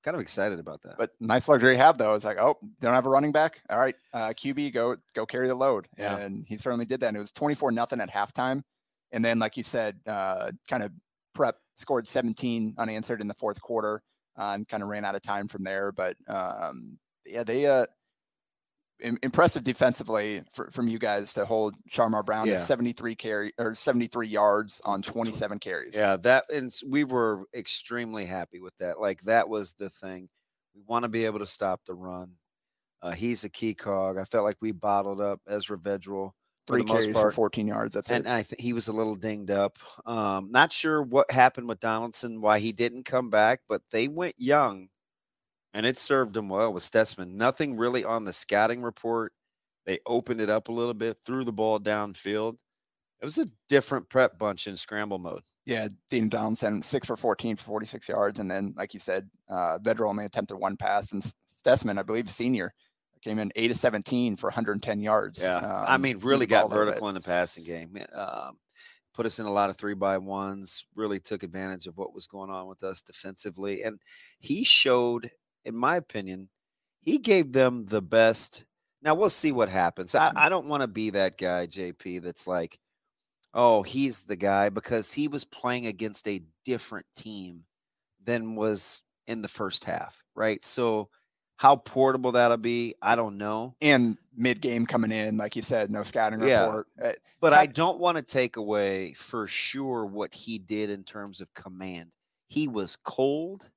kind 0.07 0.15
of 0.15 0.21
excited 0.21 0.61
about 0.61 0.83
that. 0.83 0.97
But 0.97 1.11
nice 1.19 1.49
luxury 1.49 1.77
have 1.77 1.99
though. 1.99 2.15
It's 2.15 2.25
like, 2.25 2.39
oh, 2.39 2.57
don't 2.81 2.95
have 2.95 3.07
a 3.07 3.11
running 3.11 3.33
back. 3.33 3.61
All 3.69 3.79
right, 3.79 3.97
uh, 4.15 4.29
QB, 4.29 4.73
go 4.73 4.97
go 5.15 5.27
carry 5.27 5.49
the 5.49 5.55
load. 5.55 5.89
Yeah. 5.99 6.17
And 6.17 6.47
he 6.47 6.57
certainly 6.57 6.87
did 6.87 7.01
that. 7.01 7.09
And 7.09 7.17
it 7.17 7.21
was 7.21 7.33
24 7.33 7.73
nothing 7.73 8.01
at 8.01 8.09
halftime. 8.09 8.63
And 9.11 9.25
then, 9.25 9.41
like 9.41 9.57
you 9.57 9.65
said, 9.65 9.99
uh, 10.07 10.53
kind 10.69 10.85
of 10.85 10.93
prep 11.35 11.57
scored 11.75 12.07
17 12.07 12.77
unanswered 12.79 13.21
in 13.21 13.27
the 13.27 13.35
fourth 13.35 13.61
quarter 13.61 14.01
uh, 14.39 14.53
and 14.55 14.69
kind 14.69 14.83
of 14.83 14.89
ran 14.89 15.05
out 15.05 15.17
of 15.17 15.23
time 15.23 15.49
from 15.49 15.65
there. 15.65 15.91
But 15.91 16.17
um, 16.29 16.99
yeah, 17.27 17.43
they 17.43 17.67
uh, 17.67 17.87
impressive 19.01 19.65
defensively 19.65 20.43
for, 20.53 20.71
from 20.71 20.89
you 20.89 20.99
guys 20.99 21.35
to 21.35 21.45
hold 21.45 21.75
Shamar 21.91 22.25
Brown 22.25 22.47
yeah. 22.47 22.55
to 22.55 22.61
73 22.61 23.15
carry 23.15 23.53
or 23.59 23.75
73 23.75 24.29
yards 24.29 24.81
on 24.85 25.03
27 25.03 25.59
carries. 25.59 25.95
Yeah, 25.97 26.17
that 26.19 26.45
and 26.53 26.75
we 26.87 27.05
were 27.05 27.45
extremely 27.55 28.25
happy 28.25 28.61
with 28.61 28.77
that. 28.79 29.01
Like 29.01 29.23
that 29.23 29.49
was 29.49 29.75
the 29.79 29.91
thing. 29.91 30.29
We 30.75 30.83
want 30.87 31.05
to 31.05 31.09
be 31.09 31.25
able 31.25 31.41
to 31.41 31.47
stop 31.47 31.83
the 31.87 31.95
run. 31.95 32.33
Uh, 33.03 33.13
he's 33.13 33.45
a 33.45 33.51
key 33.51 33.75
cog. 33.75 34.19
I 34.19 34.25
felt 34.25 34.45
like 34.45 34.57
we 34.61 34.73
bottled 34.73 35.21
up 35.21 35.41
Ezra 35.47 35.79
Vedral 35.79 36.33
three 36.67 36.85
carries 36.85 37.07
for 37.07 37.31
14 37.31 37.67
yards. 37.67 37.95
That's 37.95 38.11
and 38.11 38.27
it. 38.27 38.31
I 38.31 38.43
think 38.43 38.61
he 38.61 38.73
was 38.73 38.89
a 38.89 38.93
little 38.93 39.15
dinged 39.15 39.51
up. 39.51 39.79
Um, 40.05 40.51
not 40.51 40.73
sure 40.73 41.03
what 41.03 41.31
happened 41.31 41.69
with 41.69 41.81
Donaldson, 41.81 42.41
why 42.41 42.59
he 42.59 42.73
didn't 42.73 43.05
come 43.05 43.31
back, 43.31 43.61
but 43.69 43.83
they 43.91 44.09
went 44.09 44.35
young, 44.39 44.89
and 45.77 45.85
it 45.85 45.99
served 45.99 46.37
him 46.37 46.49
well 46.49 46.73
with 46.73 46.83
Stutsman. 46.83 47.35
Nothing 47.35 47.77
really 47.77 48.03
on 48.03 48.25
the 48.25 48.33
scouting 48.33 48.81
report. 48.81 49.33
They 49.85 49.99
opened 50.07 50.41
it 50.41 50.49
up 50.49 50.69
a 50.69 50.73
little 50.73 50.95
bit, 50.95 51.19
threw 51.25 51.45
the 51.45 51.53
ball 51.53 51.79
downfield. 51.79 52.55
It 53.21 53.25
was 53.25 53.39
a 53.39 53.47
different 53.69 54.09
prep 54.09 54.39
bunch 54.39 54.67
in 54.67 54.77
scramble 54.77 55.19
mode. 55.19 55.43
Yeah, 55.67 55.89
Dean 56.09 56.29
Donaldson 56.29 56.81
six 56.81 57.07
for 57.07 57.17
14 57.17 57.57
for 57.57 57.65
46 57.65 58.09
yards, 58.09 58.41
and 58.41 58.51
then 58.51 58.75
like 58.77 58.95
you 58.95 59.01
said, 59.01 59.29
uh, 59.51 59.79
Vedral 59.83 60.09
only 60.09 60.25
attempted 60.25 60.57
one 60.57 60.77
pass, 60.77 61.13
and 61.13 61.23
Stutsman, 61.49 61.99
I 61.99 62.03
believe, 62.03 62.31
senior 62.31 62.73
Came 63.23 63.41
in 63.41 63.51
eight 63.57 63.73
of 63.73 63.77
17 63.77 64.37
for 64.37 64.47
110 64.47 65.01
yards. 65.01 65.41
Yeah. 65.43 65.57
Um, 65.57 65.85
I 65.89 65.97
mean, 65.97 66.19
really 66.21 66.47
got 66.47 66.71
vertical 66.71 67.09
in 67.09 67.15
the 67.15 67.21
passing 67.21 67.65
game. 67.65 67.99
Um, 68.13 68.59
put 69.15 69.27
us 69.27 69.41
in 69.41 69.47
a 69.47 69.53
lot 69.53 69.69
of 69.69 69.77
three 69.77 69.95
by 69.95 70.19
ones, 70.19 70.85
really 70.95 71.19
took 71.19 71.43
advantage 71.43 71.87
of 71.89 71.97
what 71.97 72.15
was 72.15 72.29
going 72.29 72.51
on 72.51 72.69
with 72.69 72.85
us 72.85 73.01
defensively. 73.03 73.83
And 73.83 73.99
he 74.39 74.63
showed, 74.63 75.31
in 75.67 75.77
my 75.77 75.97
opinion, 75.97 76.49
he 77.01 77.19
gave 77.19 77.53
them 77.53 77.85
the 77.87 78.01
best. 78.01 78.65
Now 79.03 79.15
we'll 79.15 79.31
see 79.31 79.53
what 79.53 79.69
happens. 79.69 80.15
I. 80.15 80.33
I 80.35 80.49
don't 80.49 80.69
want 80.69 80.83
to 80.83 80.89
be 80.89 81.11
that 81.11 81.37
guy, 81.37 81.67
JP, 81.67 82.23
that's 82.23 82.47
like, 82.47 82.79
oh, 83.53 83.83
he's 83.83 84.23
the 84.23 84.37
guy 84.37 84.69
because 84.69 85.13
he 85.13 85.29
was 85.29 85.45
playing 85.45 85.87
against 85.87 86.27
a 86.29 86.43
different 86.65 87.07
team 87.15 87.65
than 88.25 88.55
was 88.55 89.03
in 89.27 89.43
the 89.43 89.49
first 89.49 89.85
half, 89.85 90.23
right? 90.35 90.63
So 90.65 91.09
how 91.57 91.77
portable 91.77 92.33
that'll 92.33 92.59
be, 92.59 92.95
I 93.01 93.17
don't 93.17 93.39
know. 93.39 93.77
And 93.81 94.19
mid 94.37 94.61
game 94.61 94.85
coming 94.85 95.11
in, 95.11 95.37
like 95.37 95.57
you 95.57 95.63
said, 95.63 95.91
no 95.91 96.03
scouting 96.03 96.41
report. 96.41 96.87
Yeah. 97.01 97.13
But 97.41 97.55
I 97.55 97.67
don't 97.67 97.99
want 97.99 98.19
to 98.19 98.23
take 98.23 98.57
away 98.57 99.15
for 99.15 99.49
sure 99.49 100.05
what 100.07 100.35
he 100.35 100.59
did 100.59 100.91
in 100.91 101.03
terms 101.03 101.41
of 101.41 101.53
command. 101.55 102.13
He 102.49 102.69
was 102.69 102.97
cold, 102.97 103.71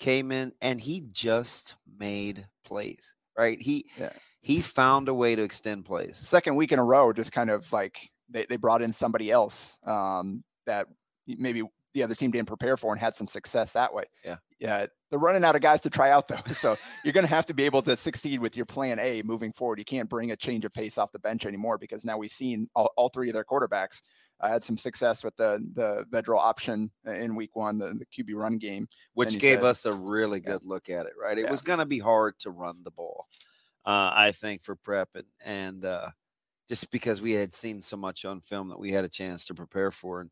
came 0.00 0.32
in, 0.32 0.52
and 0.60 0.80
he 0.80 1.02
just 1.12 1.76
made 1.98 2.46
plays. 2.64 3.14
Right? 3.38 3.60
He 3.60 3.86
yeah. 3.98 4.12
he 4.40 4.58
found 4.58 5.08
a 5.08 5.14
way 5.14 5.34
to 5.34 5.42
extend 5.42 5.84
plays. 5.84 6.16
Second 6.16 6.56
week 6.56 6.72
in 6.72 6.78
a 6.78 6.84
row, 6.84 7.12
just 7.12 7.32
kind 7.32 7.50
of 7.50 7.72
like 7.72 8.10
they, 8.28 8.46
they 8.48 8.56
brought 8.56 8.82
in 8.82 8.92
somebody 8.92 9.30
else 9.30 9.78
um, 9.86 10.42
that 10.66 10.86
maybe 11.26 11.62
the 11.94 12.02
other 12.02 12.14
team 12.14 12.30
didn't 12.30 12.48
prepare 12.48 12.76
for 12.76 12.92
and 12.92 13.00
had 13.00 13.14
some 13.14 13.26
success 13.26 13.72
that 13.72 13.92
way. 13.92 14.04
Yeah. 14.24 14.36
Yeah. 14.58 14.86
They're 15.10 15.18
running 15.18 15.44
out 15.44 15.56
of 15.56 15.62
guys 15.62 15.80
to 15.82 15.90
try 15.90 16.10
out 16.10 16.28
though. 16.28 16.36
So 16.52 16.76
you're 17.04 17.12
going 17.12 17.26
to 17.26 17.34
have 17.34 17.46
to 17.46 17.54
be 17.54 17.64
able 17.64 17.82
to 17.82 17.96
succeed 17.96 18.40
with 18.40 18.56
your 18.56 18.66
plan 18.66 18.98
A 19.00 19.22
moving 19.22 19.52
forward. 19.52 19.78
You 19.78 19.84
can't 19.84 20.08
bring 20.08 20.30
a 20.30 20.36
change 20.36 20.64
of 20.64 20.72
pace 20.72 20.98
off 20.98 21.12
the 21.12 21.18
bench 21.18 21.46
anymore 21.46 21.78
because 21.78 22.04
now 22.04 22.18
we've 22.18 22.30
seen 22.30 22.68
all, 22.74 22.92
all 22.96 23.08
three 23.08 23.28
of 23.28 23.34
their 23.34 23.44
quarterbacks 23.44 24.02
uh, 24.40 24.48
had 24.48 24.64
some 24.64 24.76
success 24.76 25.22
with 25.24 25.36
the 25.36 25.64
the 25.74 26.04
Vedral 26.10 26.38
option 26.38 26.90
in 27.06 27.34
week 27.34 27.56
one, 27.56 27.78
the, 27.78 27.94
the 27.98 28.06
QB 28.06 28.34
run 28.34 28.58
game, 28.58 28.86
which 29.14 29.38
gave 29.38 29.58
said, 29.60 29.66
us 29.66 29.86
a 29.86 29.92
really 29.92 30.40
good 30.40 30.60
yeah. 30.62 30.68
look 30.68 30.88
at 30.88 31.06
it. 31.06 31.12
Right, 31.20 31.38
it 31.38 31.44
yeah. 31.44 31.50
was 31.50 31.62
going 31.62 31.78
to 31.78 31.86
be 31.86 31.98
hard 31.98 32.38
to 32.40 32.50
run 32.50 32.78
the 32.84 32.90
ball, 32.90 33.26
uh, 33.84 34.12
I 34.14 34.32
think, 34.32 34.62
for 34.62 34.76
prep 34.76 35.10
and 35.14 35.26
and 35.44 35.84
uh, 35.84 36.08
just 36.68 36.90
because 36.90 37.20
we 37.20 37.32
had 37.32 37.54
seen 37.54 37.80
so 37.80 37.96
much 37.96 38.24
on 38.24 38.40
film 38.40 38.68
that 38.68 38.80
we 38.80 38.92
had 38.92 39.04
a 39.04 39.08
chance 39.08 39.44
to 39.46 39.54
prepare 39.54 39.90
for, 39.90 40.20
and 40.20 40.30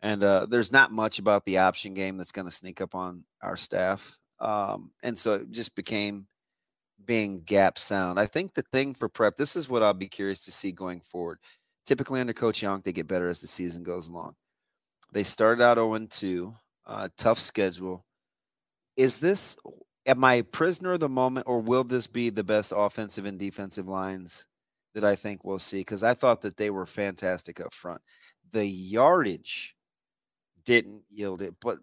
and 0.00 0.22
uh, 0.22 0.46
there's 0.46 0.72
not 0.72 0.92
much 0.92 1.18
about 1.18 1.44
the 1.44 1.58
option 1.58 1.94
game 1.94 2.16
that's 2.16 2.32
going 2.32 2.46
to 2.46 2.52
sneak 2.52 2.80
up 2.80 2.94
on 2.94 3.24
our 3.42 3.56
staff. 3.56 4.18
Um, 4.40 4.92
and 5.02 5.18
so 5.18 5.34
it 5.34 5.50
just 5.50 5.74
became 5.74 6.28
being 7.04 7.40
gap 7.40 7.78
sound. 7.78 8.20
I 8.20 8.26
think 8.26 8.54
the 8.54 8.62
thing 8.70 8.94
for 8.94 9.08
prep, 9.08 9.36
this 9.36 9.56
is 9.56 9.68
what 9.68 9.82
I'll 9.82 9.94
be 9.94 10.08
curious 10.08 10.44
to 10.44 10.52
see 10.52 10.72
going 10.72 11.00
forward. 11.00 11.38
Typically 11.88 12.20
under 12.20 12.34
Coach 12.34 12.60
Young, 12.60 12.82
they 12.82 12.92
get 12.92 13.08
better 13.08 13.30
as 13.30 13.40
the 13.40 13.46
season 13.46 13.82
goes 13.82 14.08
along. 14.08 14.34
They 15.10 15.24
started 15.24 15.62
out 15.64 15.78
0 15.78 16.06
2, 16.10 16.54
uh, 16.84 17.08
tough 17.16 17.38
schedule. 17.38 18.04
Is 18.98 19.20
this, 19.20 19.56
am 20.04 20.22
I 20.22 20.42
prisoner 20.42 20.92
of 20.92 21.00
the 21.00 21.08
moment, 21.08 21.48
or 21.48 21.60
will 21.62 21.84
this 21.84 22.06
be 22.06 22.28
the 22.28 22.44
best 22.44 22.74
offensive 22.76 23.24
and 23.24 23.38
defensive 23.38 23.88
lines 23.88 24.46
that 24.94 25.02
I 25.02 25.16
think 25.16 25.44
we'll 25.44 25.58
see? 25.58 25.80
Because 25.80 26.02
I 26.02 26.12
thought 26.12 26.42
that 26.42 26.58
they 26.58 26.68
were 26.68 26.84
fantastic 26.84 27.58
up 27.58 27.72
front. 27.72 28.02
The 28.52 28.66
yardage 28.66 29.74
didn't 30.66 31.04
yield 31.08 31.40
it. 31.40 31.54
But 31.58 31.78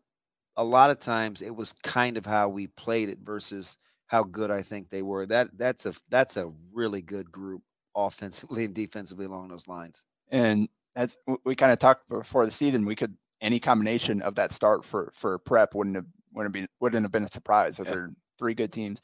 a 0.56 0.64
lot 0.64 0.92
of 0.92 1.00
times 1.00 1.42
it 1.42 1.56
was 1.56 1.74
kind 1.82 2.16
of 2.16 2.28
how 2.28 2.50
we 2.50 2.68
played 2.68 3.10
it 3.10 3.22
versus 3.24 3.76
how 4.06 4.22
good 4.22 4.52
I 4.52 4.62
think 4.62 4.92
they 4.92 5.02
were. 5.02 5.26
That 5.26 5.58
that's 5.58 5.88
a 5.88 5.96
that's 6.10 6.38
a 6.38 6.52
really 6.72 7.02
good 7.02 7.32
group 7.32 7.64
offensively 7.96 8.66
and 8.66 8.74
defensively 8.74 9.26
along 9.26 9.50
those 9.50 9.68
lines. 9.68 10.06
And 10.30 10.70
as 10.96 11.18
we 11.44 11.56
kind 11.56 11.72
of 11.72 11.80
talked 11.80 12.08
before 12.10 12.46
the 12.46 12.52
season, 12.52 12.86
we 12.86 12.96
could 12.96 13.16
any 13.42 13.60
combination 13.60 14.22
of 14.22 14.36
that 14.36 14.52
start 14.52 14.86
for 14.86 15.12
for 15.16 15.38
prep 15.40 15.76
wouldn't 15.76 15.96
have 15.96 16.06
wouldn't 16.34 16.54
be 16.54 16.66
wouldn't 16.80 17.04
have 17.04 17.12
been 17.12 17.24
a 17.24 17.32
surprise. 17.32 17.78
Those 17.78 17.90
yeah. 17.90 17.96
are 17.96 18.14
three 18.40 18.54
good 18.54 18.72
teams. 18.72 19.02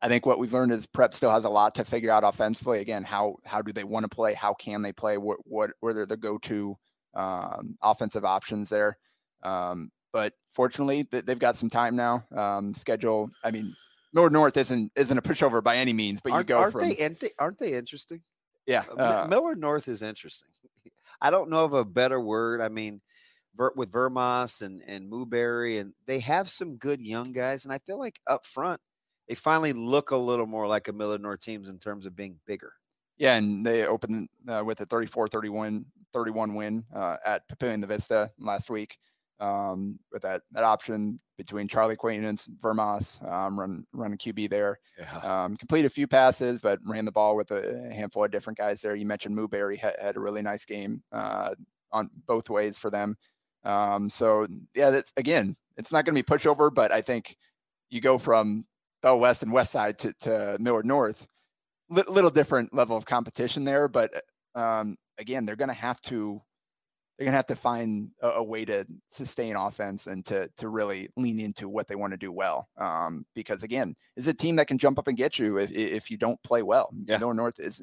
I 0.00 0.08
think 0.08 0.26
what 0.26 0.38
we've 0.40 0.52
learned 0.52 0.72
is 0.72 0.86
prep 0.86 1.14
still 1.14 1.30
has 1.30 1.44
a 1.44 1.50
lot 1.50 1.76
to 1.76 1.84
figure 1.84 2.10
out 2.10 2.24
offensively. 2.24 2.80
Again, 2.80 3.04
how 3.04 3.36
how 3.44 3.62
do 3.62 3.72
they 3.72 3.84
want 3.84 4.04
to 4.04 4.08
play? 4.08 4.34
How 4.34 4.54
can 4.54 4.82
they 4.82 4.92
play? 4.92 5.16
What 5.18 5.38
what 5.44 5.70
what 5.80 5.96
are 5.96 6.06
the 6.06 6.16
go 6.16 6.38
to 6.38 6.76
um, 7.14 7.76
offensive 7.82 8.24
options 8.24 8.68
there? 8.68 8.98
Um, 9.42 9.90
but 10.12 10.34
fortunately, 10.50 11.06
they've 11.10 11.38
got 11.38 11.56
some 11.56 11.70
time 11.70 11.96
now. 11.96 12.24
Um, 12.36 12.74
schedule. 12.74 13.30
I 13.44 13.50
mean, 13.50 13.74
North 14.12 14.32
North 14.32 14.56
isn't 14.56 14.92
isn't 14.96 15.16
a 15.16 15.22
pushover 15.22 15.62
by 15.62 15.76
any 15.76 15.92
means, 15.92 16.20
but 16.20 16.32
aren't, 16.32 16.48
you 16.48 16.54
go 16.54 16.60
aren't 16.60 16.72
from 16.72 16.82
aren't 16.82 17.20
they 17.20 17.30
aren't 17.38 17.58
they 17.58 17.74
interesting? 17.74 18.22
Yeah, 18.66 18.84
uh, 18.90 19.24
uh 19.24 19.26
Millard 19.28 19.58
North 19.58 19.88
is 19.88 20.02
interesting. 20.02 20.48
I 21.20 21.30
don't 21.30 21.50
know 21.50 21.64
of 21.64 21.72
a 21.72 21.84
better 21.84 22.20
word. 22.20 22.60
I 22.60 22.68
mean, 22.68 23.00
with 23.76 23.92
Vermas 23.92 24.62
and 24.62 24.82
and 24.86 25.10
Mooberry, 25.10 25.80
and 25.80 25.92
they 26.06 26.20
have 26.20 26.48
some 26.48 26.76
good 26.76 27.00
young 27.00 27.32
guys, 27.32 27.64
and 27.64 27.72
I 27.72 27.78
feel 27.78 27.98
like 27.98 28.20
up 28.26 28.46
front 28.46 28.80
they 29.28 29.34
finally 29.34 29.72
look 29.72 30.10
a 30.10 30.16
little 30.16 30.46
more 30.46 30.66
like 30.66 30.88
a 30.88 30.92
Millard 30.92 31.22
North 31.22 31.40
teams 31.40 31.68
in 31.68 31.78
terms 31.78 32.06
of 32.06 32.16
being 32.16 32.38
bigger. 32.46 32.72
Yeah, 33.18 33.36
and 33.36 33.64
they 33.64 33.86
opened 33.86 34.28
uh, 34.48 34.62
with 34.64 34.80
a 34.80 34.86
34-31 34.86 35.84
31 36.12 36.54
win 36.54 36.84
uh, 36.94 37.16
at 37.24 37.48
Papillion-La 37.48 37.86
Vista 37.86 38.30
last 38.38 38.68
week 38.68 38.98
um, 39.42 39.98
with 40.12 40.22
that 40.22 40.42
that 40.52 40.62
option 40.62 41.18
between 41.36 41.66
Charlie 41.66 41.96
Quayton 41.96 42.24
and 42.24 42.38
Vermas, 42.62 43.20
um, 43.28 43.58
run 43.58 43.84
running 43.92 44.18
QB 44.18 44.48
there. 44.48 44.78
Yeah. 44.98 45.44
Um, 45.44 45.56
complete 45.56 45.84
a 45.84 45.90
few 45.90 46.06
passes, 46.06 46.60
but 46.60 46.78
ran 46.86 47.04
the 47.04 47.12
ball 47.12 47.34
with 47.34 47.50
a 47.50 47.92
handful 47.92 48.24
of 48.24 48.30
different 48.30 48.58
guys 48.58 48.80
there. 48.80 48.94
You 48.94 49.04
mentioned 49.04 49.36
Mooberry 49.36 49.76
had, 49.76 49.96
had 50.00 50.16
a 50.16 50.20
really 50.20 50.42
nice 50.42 50.64
game 50.64 51.02
uh, 51.10 51.50
on 51.90 52.08
both 52.26 52.48
ways 52.48 52.78
for 52.78 52.90
them. 52.90 53.16
Um, 53.64 54.08
so 54.08 54.46
yeah, 54.74 54.90
that's 54.90 55.12
again, 55.16 55.56
it's 55.76 55.92
not 55.92 56.04
going 56.04 56.14
to 56.14 56.22
be 56.22 56.38
pushover, 56.38 56.72
but 56.72 56.92
I 56.92 57.00
think 57.02 57.36
you 57.90 58.00
go 58.00 58.18
from 58.18 58.64
Bell 59.02 59.18
West 59.18 59.42
and 59.42 59.52
West 59.52 59.72
Side 59.72 59.98
to, 59.98 60.12
to 60.20 60.56
Millard 60.60 60.86
North. 60.86 61.26
L- 61.94 62.04
little 62.08 62.30
different 62.30 62.72
level 62.72 62.96
of 62.96 63.04
competition 63.04 63.64
there, 63.64 63.88
but 63.88 64.10
um, 64.54 64.96
again, 65.18 65.44
they're 65.46 65.56
going 65.56 65.68
to 65.68 65.74
have 65.74 66.00
to 66.02 66.40
they're 67.16 67.26
going 67.26 67.32
to 67.32 67.36
have 67.36 67.46
to 67.46 67.56
find 67.56 68.10
a, 68.20 68.28
a, 68.28 68.42
way 68.42 68.64
to 68.64 68.86
sustain 69.08 69.54
offense 69.54 70.06
and 70.06 70.24
to 70.26 70.48
to 70.56 70.68
really 70.68 71.08
lean 71.16 71.38
into 71.38 71.68
what 71.68 71.86
they 71.86 71.94
want 71.94 72.12
to 72.12 72.16
do 72.16 72.32
well. 72.32 72.68
Um, 72.78 73.24
because 73.34 73.62
again, 73.62 73.94
is 74.16 74.28
a 74.28 74.34
team 74.34 74.56
that 74.56 74.66
can 74.66 74.78
jump 74.78 74.98
up 74.98 75.08
and 75.08 75.16
get 75.16 75.38
you 75.38 75.58
if 75.58 75.70
if 75.70 76.10
you 76.10 76.16
don't 76.16 76.42
play 76.42 76.62
well. 76.62 76.90
Yeah. 77.06 77.18
Millard 77.18 77.36
North 77.36 77.60
is. 77.60 77.82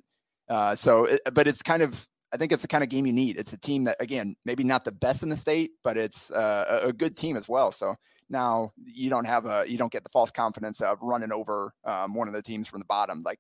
Uh, 0.50 0.76
so, 0.76 1.06
it, 1.06 1.22
but 1.34 1.48
it's 1.48 1.62
kind 1.62 1.84
of 1.84 2.08
I 2.32 2.38
think 2.38 2.52
it's 2.52 2.62
the 2.62 2.68
kind 2.68 2.84
of 2.84 2.90
game 2.90 3.06
you 3.06 3.14
need. 3.14 3.38
It's 3.38 3.54
a 3.54 3.58
team 3.58 3.86
that, 3.86 3.98
again, 4.00 4.36
maybe 4.46 4.64
not 4.64 4.86
the 4.86 4.92
best 4.92 5.24
in 5.24 5.30
the 5.30 5.38
state, 5.38 5.72
but 5.84 5.98
it's 5.98 6.30
uh, 6.32 6.82
a 6.84 6.94
good 6.94 7.18
team 7.18 7.36
as 7.36 7.50
well. 7.50 7.72
So 7.72 7.96
now 8.30 8.72
you 8.86 9.10
don't 9.10 9.26
have 9.26 9.46
a, 9.46 9.66
you 9.68 9.78
don't 9.78 9.92
get 9.92 10.04
the 10.04 10.10
false 10.10 10.30
confidence 10.30 10.82
of 10.82 11.00
running 11.02 11.32
over 11.32 11.74
um, 11.86 12.14
one 12.14 12.28
of 12.28 12.34
the 12.34 12.42
teams 12.42 12.68
from 12.68 12.80
the 12.80 12.86
bottom. 12.86 13.20
Like 13.26 13.40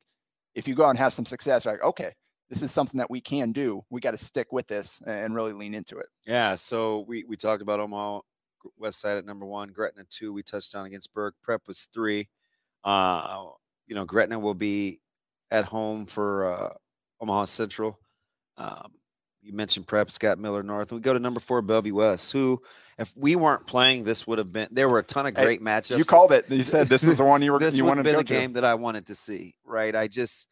if 0.55 0.67
you 0.67 0.73
go 0.73 0.85
out 0.85 0.89
and 0.89 0.99
have 0.99 1.13
some 1.13 1.25
success, 1.25 1.65
like, 1.65 1.83
okay, 1.83 2.13
this 2.49 2.63
is 2.63 2.71
something 2.71 2.97
that 2.97 3.09
we 3.09 3.21
can 3.21 3.51
do. 3.51 3.83
We 3.89 4.01
got 4.01 4.11
to 4.11 4.17
stick 4.17 4.51
with 4.51 4.67
this 4.67 5.01
and 5.05 5.35
really 5.35 5.53
lean 5.53 5.73
into 5.73 5.97
it. 5.99 6.07
Yeah. 6.25 6.55
So 6.55 7.05
we, 7.07 7.23
we 7.23 7.37
talked 7.37 7.61
about 7.61 7.79
Omaha 7.79 8.21
West 8.77 8.99
Side 8.99 9.17
at 9.17 9.25
number 9.25 9.45
one, 9.45 9.69
Gretna 9.69 10.03
two. 10.09 10.33
We 10.33 10.43
touched 10.43 10.75
on 10.75 10.85
against 10.85 11.13
Burke. 11.13 11.35
Prep 11.43 11.61
was 11.67 11.87
three. 11.93 12.29
Uh, 12.83 13.45
you 13.87 13.95
know, 13.95 14.05
Gretna 14.05 14.39
will 14.39 14.53
be 14.53 14.99
at 15.51 15.65
home 15.65 16.05
for 16.05 16.45
uh, 16.45 16.73
Omaha 17.21 17.45
Central. 17.45 17.99
Um, 18.57 18.91
you 19.41 19.53
mentioned 19.53 19.87
Prep, 19.87 20.11
Scott 20.11 20.37
Millard 20.37 20.65
North. 20.65 20.91
We 20.91 20.99
go 20.99 21.13
to 21.13 21.19
number 21.19 21.39
four, 21.39 21.61
Bellevue 21.61 21.95
West, 21.95 22.31
who, 22.33 22.61
if 22.97 23.15
we 23.15 23.35
weren't 23.35 23.65
playing, 23.65 24.03
this 24.03 24.27
would 24.27 24.37
have 24.37 24.51
been. 24.51 24.67
There 24.71 24.89
were 24.89 24.99
a 24.99 25.03
ton 25.03 25.25
of 25.25 25.33
great 25.33 25.59
hey, 25.59 25.65
matchups. 25.65 25.97
You 25.97 26.03
called 26.03 26.33
it. 26.33 26.49
You 26.49 26.63
said 26.63 26.87
this 26.87 27.03
is 27.03 27.17
the 27.17 27.23
one 27.23 27.41
you 27.41 27.53
were. 27.53 27.59
this 27.59 27.75
you 27.75 27.85
wanted 27.85 28.03
been 28.03 28.19
a 28.19 28.23
game 28.23 28.53
that 28.53 28.65
I 28.65 28.75
wanted 28.75 29.07
to 29.07 29.15
see. 29.15 29.55
Right. 29.63 29.95
I 29.95 30.07
just, 30.07 30.49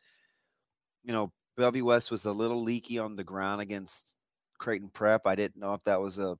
you 1.03 1.11
know, 1.11 1.31
Bellevue 1.57 1.85
West 1.85 2.11
was 2.11 2.25
a 2.25 2.31
little 2.31 2.61
leaky 2.61 2.99
on 2.99 3.15
the 3.15 3.23
ground 3.23 3.61
against 3.61 4.15
Creighton 4.59 4.89
Prep. 4.89 5.25
I 5.25 5.35
didn't 5.35 5.59
know 5.59 5.73
if 5.73 5.83
that 5.83 5.99
was 5.99 6.19
a, 6.19 6.37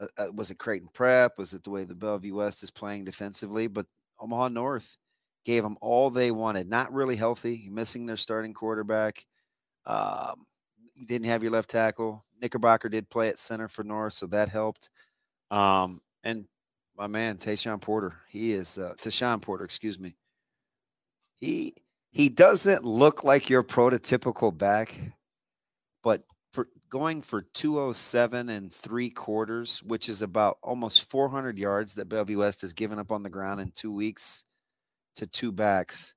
a, 0.00 0.08
a 0.18 0.32
was 0.32 0.50
it 0.50 0.58
Creighton 0.58 0.88
Prep? 0.92 1.38
Was 1.38 1.54
it 1.54 1.62
the 1.62 1.70
way 1.70 1.84
the 1.84 1.94
Bellevue 1.94 2.34
West 2.34 2.62
is 2.62 2.70
playing 2.70 3.04
defensively? 3.04 3.68
But 3.68 3.86
Omaha 4.20 4.48
North 4.48 4.98
gave 5.44 5.62
them 5.62 5.78
all 5.80 6.10
they 6.10 6.30
wanted. 6.30 6.68
Not 6.68 6.92
really 6.92 7.16
healthy, 7.16 7.68
missing 7.70 8.06
their 8.06 8.16
starting 8.16 8.52
quarterback. 8.52 9.24
Um, 9.86 10.46
you 10.94 11.06
didn't 11.06 11.26
have 11.26 11.42
your 11.42 11.52
left 11.52 11.70
tackle. 11.70 12.24
Knickerbocker 12.40 12.88
did 12.88 13.08
play 13.08 13.28
at 13.28 13.38
center 13.38 13.68
for 13.68 13.84
North, 13.84 14.14
so 14.14 14.26
that 14.26 14.48
helped. 14.48 14.90
Um, 15.50 16.00
and 16.24 16.46
my 16.96 17.06
man 17.06 17.38
Tayshawn 17.38 17.80
Porter, 17.80 18.16
he 18.28 18.52
is 18.52 18.78
uh, 18.78 18.94
Tashawn 19.00 19.40
Porter, 19.40 19.64
excuse 19.64 19.98
me. 19.98 20.16
He 21.36 21.74
he 22.10 22.28
doesn't 22.28 22.84
look 22.84 23.24
like 23.24 23.50
your 23.50 23.62
prototypical 23.62 24.56
back, 24.56 24.98
but 26.02 26.24
for 26.52 26.68
going 26.90 27.22
for 27.22 27.42
207 27.42 28.48
and 28.48 28.72
three 28.72 29.10
quarters, 29.10 29.82
which 29.82 30.08
is 30.08 30.22
about 30.22 30.58
almost 30.62 31.10
400 31.10 31.58
yards 31.58 31.94
that 31.94 32.08
Bellevue 32.08 32.38
West 32.38 32.62
has 32.62 32.72
given 32.72 32.98
up 32.98 33.12
on 33.12 33.22
the 33.22 33.30
ground 33.30 33.60
in 33.60 33.70
two 33.70 33.92
weeks 33.92 34.44
to 35.16 35.26
two 35.26 35.52
backs. 35.52 36.14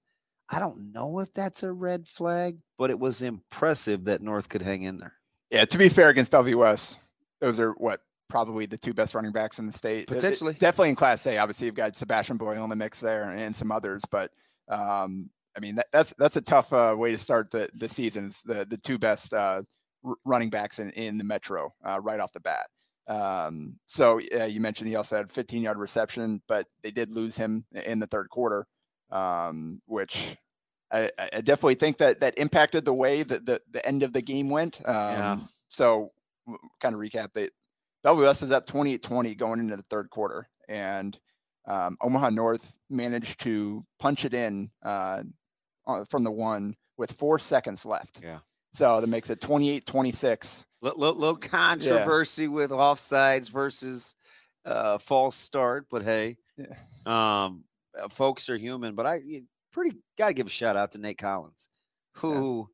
I 0.50 0.60
don't 0.60 0.92
know 0.94 1.20
if 1.20 1.32
that's 1.34 1.64
a 1.64 1.72
red 1.72 2.08
flag, 2.08 2.58
but 2.78 2.90
it 2.90 3.00
was 3.00 3.22
impressive 3.22 4.06
that 4.06 4.22
North 4.22 4.50
could 4.50 4.62
hang 4.62 4.84
in 4.84 4.98
there. 4.98 5.14
Yeah, 5.50 5.66
to 5.66 5.78
be 5.78 5.90
fair 5.90 6.10
against 6.10 6.32
Bellevue 6.32 6.58
West, 6.58 7.00
those 7.40 7.60
are 7.60 7.72
what 7.72 8.02
probably 8.30 8.66
the 8.66 8.78
two 8.78 8.94
best 8.94 9.14
running 9.14 9.32
backs 9.32 9.60
in 9.60 9.68
the 9.68 9.74
state. 9.74 10.08
Potentially, 10.08 10.52
it, 10.52 10.58
it, 10.58 10.60
definitely 10.60 10.90
in 10.90 10.96
Class 10.96 11.26
A. 11.28 11.38
Obviously, 11.38 11.68
you've 11.68 11.76
got 11.76 11.96
Sebastian 11.96 12.38
Boyle 12.38 12.64
in 12.64 12.70
the 12.70 12.76
mix 12.76 13.00
there, 13.00 13.30
and 13.30 13.56
some 13.56 13.72
others. 13.72 14.04
But 14.10 14.32
um, 14.70 15.30
I 15.56 15.60
mean, 15.60 15.76
that, 15.76 15.88
that's 15.92 16.14
that's 16.18 16.36
a 16.36 16.42
tough 16.42 16.72
uh, 16.74 16.96
way 16.98 17.12
to 17.12 17.18
start 17.18 17.52
the 17.52 17.70
the 17.74 17.90
season. 17.90 18.26
It's 18.26 18.44
the 18.44 18.66
the 18.66 18.78
two 18.78 18.98
best 18.98 19.34
uh, 19.34 19.64
r- 20.06 20.16
running 20.26 20.50
backs 20.50 20.80
in 20.80 20.92
in 20.92 21.18
the 21.18 21.24
Metro 21.24 21.74
uh, 21.84 22.00
right 22.02 22.20
off 22.20 22.34
the 22.34 22.40
bat. 22.40 22.68
Um, 23.08 23.78
so 23.88 24.20
you 24.20 24.62
mentioned 24.62 24.88
he 24.88 24.96
also 24.96 25.18
had 25.18 25.30
15 25.30 25.64
yard 25.64 25.78
reception, 25.78 26.42
but 26.48 26.66
they 26.82 26.92
did 26.92 27.10
lose 27.12 27.36
him 27.36 27.66
in 27.74 28.00
the 28.00 28.08
third 28.08 28.30
quarter 28.30 28.68
um, 29.12 29.82
which 29.86 30.38
I, 30.92 31.10
I, 31.18 31.42
definitely 31.42 31.76
think 31.76 31.98
that 31.98 32.22
that 32.22 32.38
impacted 32.38 32.86
the 32.86 32.94
way 32.94 33.24
that 33.24 33.46
the, 33.46 33.62
the 33.70 33.86
end 33.86 34.04
of 34.04 34.14
the 34.14 34.22
game 34.22 34.50
went. 34.50 34.82
Um, 34.86 34.96
yeah. 34.96 35.38
So, 35.70 36.12
kind 36.80 36.96
of 36.96 37.02
recap, 37.02 37.30
they 37.34 37.50
WS 38.04 38.44
is 38.44 38.52
up 38.52 38.66
28-20 38.68 39.38
going 39.38 39.60
into 39.60 39.78
the 39.78 39.86
third 39.90 40.10
quarter, 40.10 40.50
and 40.68 41.18
um, 41.68 41.98
Omaha 42.02 42.32
North 42.32 42.74
managed 42.90 43.40
to 43.42 43.86
punch 44.00 44.26
it 44.26 44.34
in 44.34 44.72
uh, 44.84 45.24
from 46.10 46.24
the 46.24 46.32
one 46.32 46.76
with 46.98 47.12
four 47.12 47.40
seconds 47.40 47.86
left. 47.86 48.22
Yeah. 48.24 48.40
So 48.74 49.02
that 49.02 49.08
makes 49.08 49.30
it 49.30 49.40
28-26. 49.42 50.66
Little, 50.82 51.00
little 51.16 51.36
controversy 51.36 52.44
yeah. 52.44 52.50
with 52.50 52.72
offsides 52.72 53.50
versus 53.50 54.16
uh, 54.66 54.98
false 54.98 55.36
start, 55.36 55.88
but 55.90 56.04
hey, 56.04 56.38
yeah. 56.58 56.66
um, 57.06 57.64
uh, 58.00 58.08
folks 58.10 58.50
are 58.50 58.58
human, 58.58 58.96
but 58.96 59.06
I 59.06 59.20
pretty 59.72 59.98
got 60.18 60.30
to 60.30 60.34
give 60.34 60.48
a 60.48 60.52
shout 60.52 60.78
out 60.78 60.92
to 60.94 60.98
Nate 60.98 61.18
Collins, 61.18 61.70
who 62.16 62.70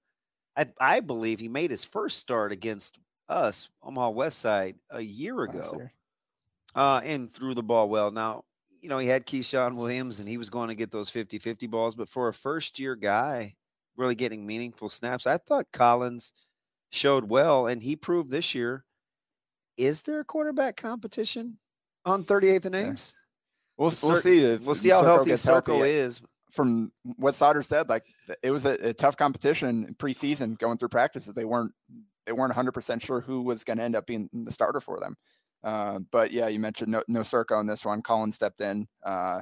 yeah. 0.57 0.65
I, 0.79 0.95
I 0.97 0.99
believe 0.99 1.39
he 1.39 1.47
made 1.47 1.71
his 1.71 1.85
first 1.85 2.17
start 2.17 2.51
against 2.51 2.97
us, 3.29 3.69
Omaha 3.83 4.09
West 4.09 4.39
Side, 4.39 4.75
a 4.89 5.01
year 5.01 5.41
ago, 5.41 5.89
uh, 6.75 7.01
and 7.03 7.29
threw 7.29 7.53
the 7.53 7.63
ball 7.63 7.89
well. 7.89 8.11
Now, 8.11 8.43
you 8.81 8.89
know, 8.89 8.97
he 8.97 9.07
had 9.07 9.25
Keyshawn 9.25 9.75
Williams 9.75 10.19
and 10.19 10.27
he 10.27 10.37
was 10.37 10.49
going 10.49 10.69
to 10.69 10.75
get 10.75 10.91
those 10.91 11.09
50 11.09 11.39
50 11.39 11.67
balls, 11.67 11.95
but 11.95 12.09
for 12.09 12.27
a 12.27 12.33
first 12.33 12.79
year 12.79 12.95
guy, 12.95 13.55
really 13.95 14.15
getting 14.15 14.45
meaningful 14.45 14.89
snaps, 14.89 15.27
I 15.27 15.37
thought 15.37 15.65
Collins 15.73 16.33
showed 16.89 17.29
well, 17.29 17.67
and 17.67 17.81
he 17.81 17.95
proved 17.95 18.31
this 18.31 18.55
year. 18.55 18.85
Is 19.77 20.03
there 20.03 20.19
a 20.19 20.25
quarterback 20.25 20.77
competition 20.77 21.59
on 22.05 22.23
38th 22.23 22.65
and 22.65 22.75
Ames? 22.75 23.15
We'll, 23.77 23.93
we'll 24.03 24.15
see. 24.15 24.43
If 24.43 24.65
we'll 24.65 24.75
see 24.75 24.89
how 24.89 25.03
healthy 25.03 25.35
Circle 25.35 25.75
healthy. 25.75 25.91
is. 25.91 26.21
From 26.49 26.93
what 27.17 27.35
Sauter 27.35 27.61
said, 27.61 27.89
like 27.89 28.03
it 28.41 28.51
was 28.51 28.65
a, 28.65 28.89
a 28.89 28.93
tough 28.93 29.17
competition 29.17 29.93
preseason 29.99 30.57
going 30.57 30.77
through 30.77 30.87
practices. 30.87 31.33
They 31.33 31.45
weren't 31.45 31.73
they 32.25 32.31
weren't 32.31 32.49
100 32.49 32.71
percent 32.71 33.01
sure 33.01 33.19
who 33.19 33.41
was 33.41 33.65
going 33.65 33.77
to 33.77 33.83
end 33.83 33.95
up 33.95 34.07
being 34.07 34.29
the 34.31 34.49
starter 34.49 34.79
for 34.79 34.97
them. 34.97 35.15
Uh, 35.67 35.99
but 36.11 36.31
yeah, 36.31 36.47
you 36.47 36.59
mentioned 36.59 36.91
no, 36.91 37.03
no 37.07 37.19
Circo 37.19 37.59
in 37.59 37.67
this 37.67 37.85
one. 37.85 38.01
Collins 38.01 38.35
stepped 38.35 38.61
in. 38.61 38.87
Uh, 39.05 39.41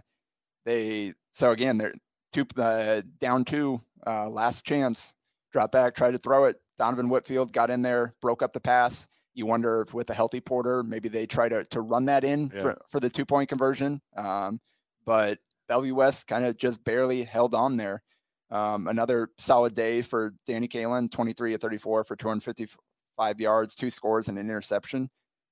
they 0.66 1.14
so 1.34 1.52
again 1.52 1.78
they're 1.78 1.94
two 2.34 2.46
uh, 2.58 3.02
down 3.20 3.46
two, 3.46 3.80
uh, 4.08 4.28
last 4.30 4.66
chance, 4.66 5.14
drop 5.54 5.72
back, 5.72 5.94
try 5.94 6.10
to 6.10 6.18
throw 6.18 6.46
it. 6.46 6.58
Donovan 6.78 7.10
Whitfield 7.10 7.54
got 7.54 7.70
in 7.70 7.82
there, 7.82 8.16
broke 8.22 8.42
up 8.42 8.54
the 8.54 8.60
pass 8.60 9.08
you 9.36 9.46
wonder 9.46 9.82
if 9.82 9.94
with 9.94 10.10
a 10.10 10.14
healthy 10.14 10.40
Porter, 10.40 10.82
maybe 10.82 11.10
they 11.10 11.28
try 11.28 11.48
to, 11.50 11.64
to 11.66 11.82
run 11.82 12.06
that 12.06 12.24
in 12.24 12.52
yeah. 12.56 12.62
for, 12.62 12.82
for 12.90 13.00
the 13.00 13.10
two 13.10 13.26
point 13.26 13.50
conversion. 13.50 14.02
Um, 14.16 14.60
but 15.06 15.38
Bellevue 15.68 15.94
West 15.94 16.26
kind 16.28 16.46
of 16.46 16.58
just 16.58 16.84
barely 16.84 17.24
held 17.24 17.54
on 17.54 17.78
there. 17.78 18.02
Um, 18.50 18.88
another 18.88 19.30
solid 19.38 19.76
day 19.76 20.02
for 20.02 20.34
Danny 20.46 20.68
Kaelin, 20.68 21.12
23 21.12 21.54
of 21.54 21.62
34 21.62 22.06
for 22.06 22.16
255 22.16 23.40
yards, 23.40 23.76
two 23.76 23.92
scores, 23.92 24.30
and 24.30 24.40
an 24.40 24.46
interception. 24.46 25.10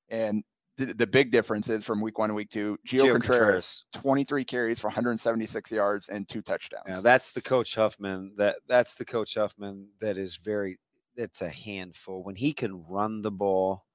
And 0.09 0.43
the, 0.77 0.93
the 0.93 1.07
big 1.07 1.31
difference 1.31 1.69
is 1.69 1.85
from 1.85 2.01
week 2.01 2.17
one 2.17 2.29
to 2.29 2.35
week 2.35 2.49
two, 2.49 2.77
Gio, 2.87 3.01
Gio 3.01 3.11
Contreras, 3.13 3.27
Contreras, 3.27 3.85
23 3.93 4.45
carries 4.45 4.79
for 4.79 4.87
176 4.87 5.71
yards 5.71 6.09
and 6.09 6.27
two 6.27 6.41
touchdowns. 6.41 6.83
Yeah, 6.87 7.01
that's 7.01 7.31
the 7.31 7.41
coach 7.41 7.75
Huffman. 7.75 8.33
That 8.37 8.57
that's 8.67 8.95
the 8.95 9.05
coach 9.05 9.35
Huffman 9.35 9.89
that 9.99 10.17
is 10.17 10.37
very 10.37 10.77
it's 11.15 11.41
a 11.41 11.49
handful 11.49 12.23
when 12.23 12.35
he 12.35 12.53
can 12.53 12.83
run 12.87 13.21
the 13.21 13.31
ball 13.31 13.85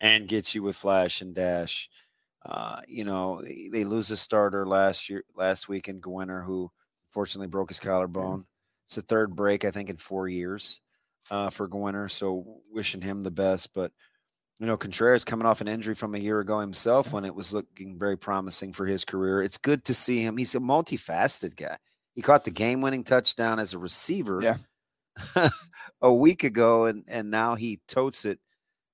and 0.00 0.28
get 0.28 0.54
you 0.54 0.62
with 0.62 0.76
flash 0.76 1.20
and 1.20 1.34
dash. 1.34 1.88
Uh, 2.46 2.80
you 2.86 3.04
know, 3.04 3.42
they 3.72 3.84
lose 3.84 4.10
a 4.10 4.16
starter 4.16 4.64
last 4.66 5.10
year, 5.10 5.24
last 5.34 5.68
week 5.68 5.88
in 5.88 6.00
Gwinner, 6.00 6.44
who 6.44 6.70
unfortunately 7.08 7.48
broke 7.48 7.70
his 7.70 7.80
collarbone. 7.80 8.44
It's 8.86 8.94
the 8.94 9.02
third 9.02 9.34
break, 9.34 9.64
I 9.64 9.70
think, 9.70 9.90
in 9.90 9.96
four 9.96 10.28
years 10.28 10.80
uh, 11.30 11.50
for 11.50 11.68
Gwinner. 11.68 12.08
So 12.10 12.60
wishing 12.72 13.00
him 13.00 13.22
the 13.22 13.30
best. 13.30 13.74
But, 13.74 13.92
you 14.58 14.66
know, 14.66 14.76
Contreras 14.76 15.24
coming 15.24 15.46
off 15.46 15.60
an 15.60 15.68
injury 15.68 15.94
from 15.94 16.14
a 16.14 16.18
year 16.18 16.40
ago 16.40 16.58
himself 16.58 17.12
when 17.12 17.24
it 17.24 17.34
was 17.34 17.54
looking 17.54 17.98
very 17.98 18.16
promising 18.16 18.72
for 18.72 18.86
his 18.86 19.04
career. 19.04 19.42
It's 19.42 19.58
good 19.58 19.84
to 19.84 19.94
see 19.94 20.20
him. 20.20 20.36
He's 20.36 20.54
a 20.54 20.60
multifaceted 20.60 21.56
guy. 21.56 21.76
He 22.14 22.22
caught 22.22 22.44
the 22.44 22.50
game 22.50 22.80
winning 22.80 23.04
touchdown 23.04 23.60
as 23.60 23.74
a 23.74 23.78
receiver. 23.78 24.40
Yeah 24.42 24.56
a 26.02 26.12
week 26.12 26.44
ago, 26.44 26.86
and 26.86 27.04
and 27.08 27.30
now 27.30 27.54
he 27.54 27.80
totes 27.88 28.24
it 28.24 28.38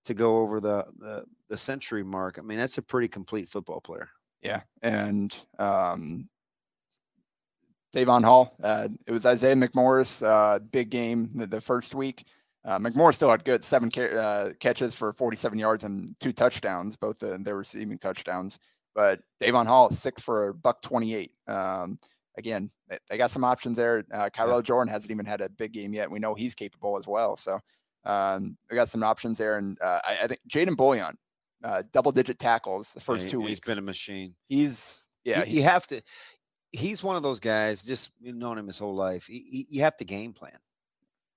to 0.05 0.15
go 0.15 0.39
over 0.39 0.61
the, 0.61 0.87
the 0.99 1.25
the 1.49 1.57
century 1.57 2.05
mark. 2.05 2.39
I 2.39 2.43
mean, 2.43 2.59
that's 2.59 2.79
a 2.79 2.83
pretty 2.83 3.09
complete 3.09 3.49
football 3.49 3.81
player. 3.81 4.09
Yeah, 4.43 4.63
and 4.83 5.35
um, 5.59 6.29
Davon 7.93 8.23
Hall. 8.23 8.57
Uh, 8.63 8.89
it 9.07 9.13
was 9.13 9.27
Isaiah 9.27 9.57
McMorris, 9.57 10.27
uh, 10.27 10.59
big 10.59 10.91
game 10.91 11.31
the, 11.35 11.47
the 11.47 11.61
first 11.61 11.95
week. 11.95 12.27
Uh, 12.65 12.79
McMorris 12.79 13.17
still 13.17 13.31
had 13.31 13.45
good 13.45 13.63
seven 13.63 13.91
ca- 13.91 14.17
uh, 14.17 14.53
catches 14.59 14.95
for 14.95 15.13
47 15.13 15.59
yards 15.59 15.85
and 15.85 16.15
two 16.19 16.33
touchdowns, 16.33 16.97
both 16.97 17.19
the, 17.19 17.39
their 17.39 17.57
receiving 17.57 17.99
touchdowns. 17.99 18.59
But 18.95 19.21
Davon 19.41 19.67
Hall 19.67 19.91
six 19.91 20.23
for 20.23 20.49
a 20.49 20.55
buck 20.55 20.81
28. 20.81 21.33
Um, 21.47 21.99
again, 22.39 22.71
they, 22.89 22.99
they 23.11 23.19
got 23.19 23.31
some 23.31 23.45
options 23.45 23.77
there. 23.77 24.05
Uh, 24.13 24.31
Kyrell 24.31 24.57
yeah. 24.57 24.63
Jordan 24.63 24.93
hasn't 24.93 25.11
even 25.11 25.27
had 25.27 25.41
a 25.41 25.49
big 25.49 25.73
game 25.73 25.93
yet. 25.93 26.11
We 26.11 26.21
know 26.21 26.35
he's 26.35 26.55
capable 26.55 26.97
as 26.97 27.07
well. 27.07 27.37
So 27.37 27.61
um, 28.05 28.57
we 28.71 28.77
got 28.77 28.89
some 28.89 29.03
options 29.03 29.37
there. 29.37 29.59
And 29.59 29.79
uh, 29.83 30.01
I, 30.05 30.19
I, 30.23 30.27
think 30.27 30.41
Jaden 30.49 30.77
Bouillon, 30.77 31.17
uh, 31.63 31.83
double 31.93 32.13
digit 32.13 32.39
tackles 32.39 32.93
the 32.93 33.01
first 33.01 33.27
yeah, 33.27 33.33
two 33.33 33.41
he's 33.41 33.49
weeks. 33.49 33.61
He's 33.67 33.75
been 33.75 33.83
a 33.83 33.87
machine. 33.87 34.35
He's, 34.49 35.09
yeah. 35.25 35.45
You, 35.45 35.57
you 35.57 35.63
have 35.65 35.87
to, 35.89 36.01
he's 36.73 37.03
one 37.03 37.17
of 37.17 37.23
those 37.23 37.41
guys, 37.41 37.83
just 37.83 38.13
known 38.21 38.59
him 38.59 38.69
his 38.69 38.79
whole 38.79 38.95
life. 38.95 39.27
He, 39.27 39.67
you 39.71 39.83
have 39.83 39.97
to 39.99 40.05
game 40.05 40.33
plan. 40.33 40.59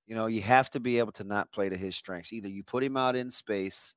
You 0.08 0.16
know, 0.16 0.28
you 0.28 0.42
have 0.42 0.70
to 0.72 0.80
be 0.80 1.00
able 1.00 1.12
to 1.14 1.24
not 1.24 1.52
play 1.52 1.70
to 1.70 1.78
his 1.78 1.96
strengths. 1.96 2.32
Either 2.32 2.48
you 2.48 2.64
put 2.64 2.84
him 2.84 2.98
out 2.98 3.16
in 3.16 3.30
space 3.30 3.96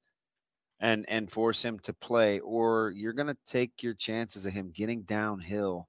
and 0.81 1.05
and 1.09 1.31
force 1.31 1.65
him 1.65 1.79
to 1.81 1.93
play, 1.93 2.41
or 2.41 2.91
you're 2.91 3.13
going 3.13 3.29
to 3.29 3.37
take 3.47 3.83
your 3.83 3.95
chances 3.95 4.45
of 4.47 4.53
him 4.53 4.73
getting 4.75 5.03
downhill 5.03 5.89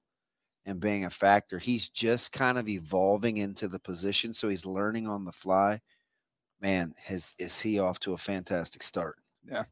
and 0.64 0.80
being 0.80 1.04
a 1.04 1.10
factor. 1.10 1.58
He's 1.58 1.88
just 1.88 2.32
kind 2.32 2.58
of 2.58 2.68
evolving 2.68 3.38
into 3.38 3.68
the 3.68 3.80
position, 3.80 4.32
so 4.32 4.48
he's 4.48 4.66
learning 4.66 5.08
on 5.08 5.24
the 5.24 5.32
fly. 5.32 5.80
Man, 6.60 6.92
his 7.02 7.34
is 7.38 7.60
he 7.60 7.80
off 7.80 7.98
to 8.00 8.12
a 8.12 8.18
fantastic 8.18 8.82
start? 8.82 9.16
Yeah. 9.50 9.64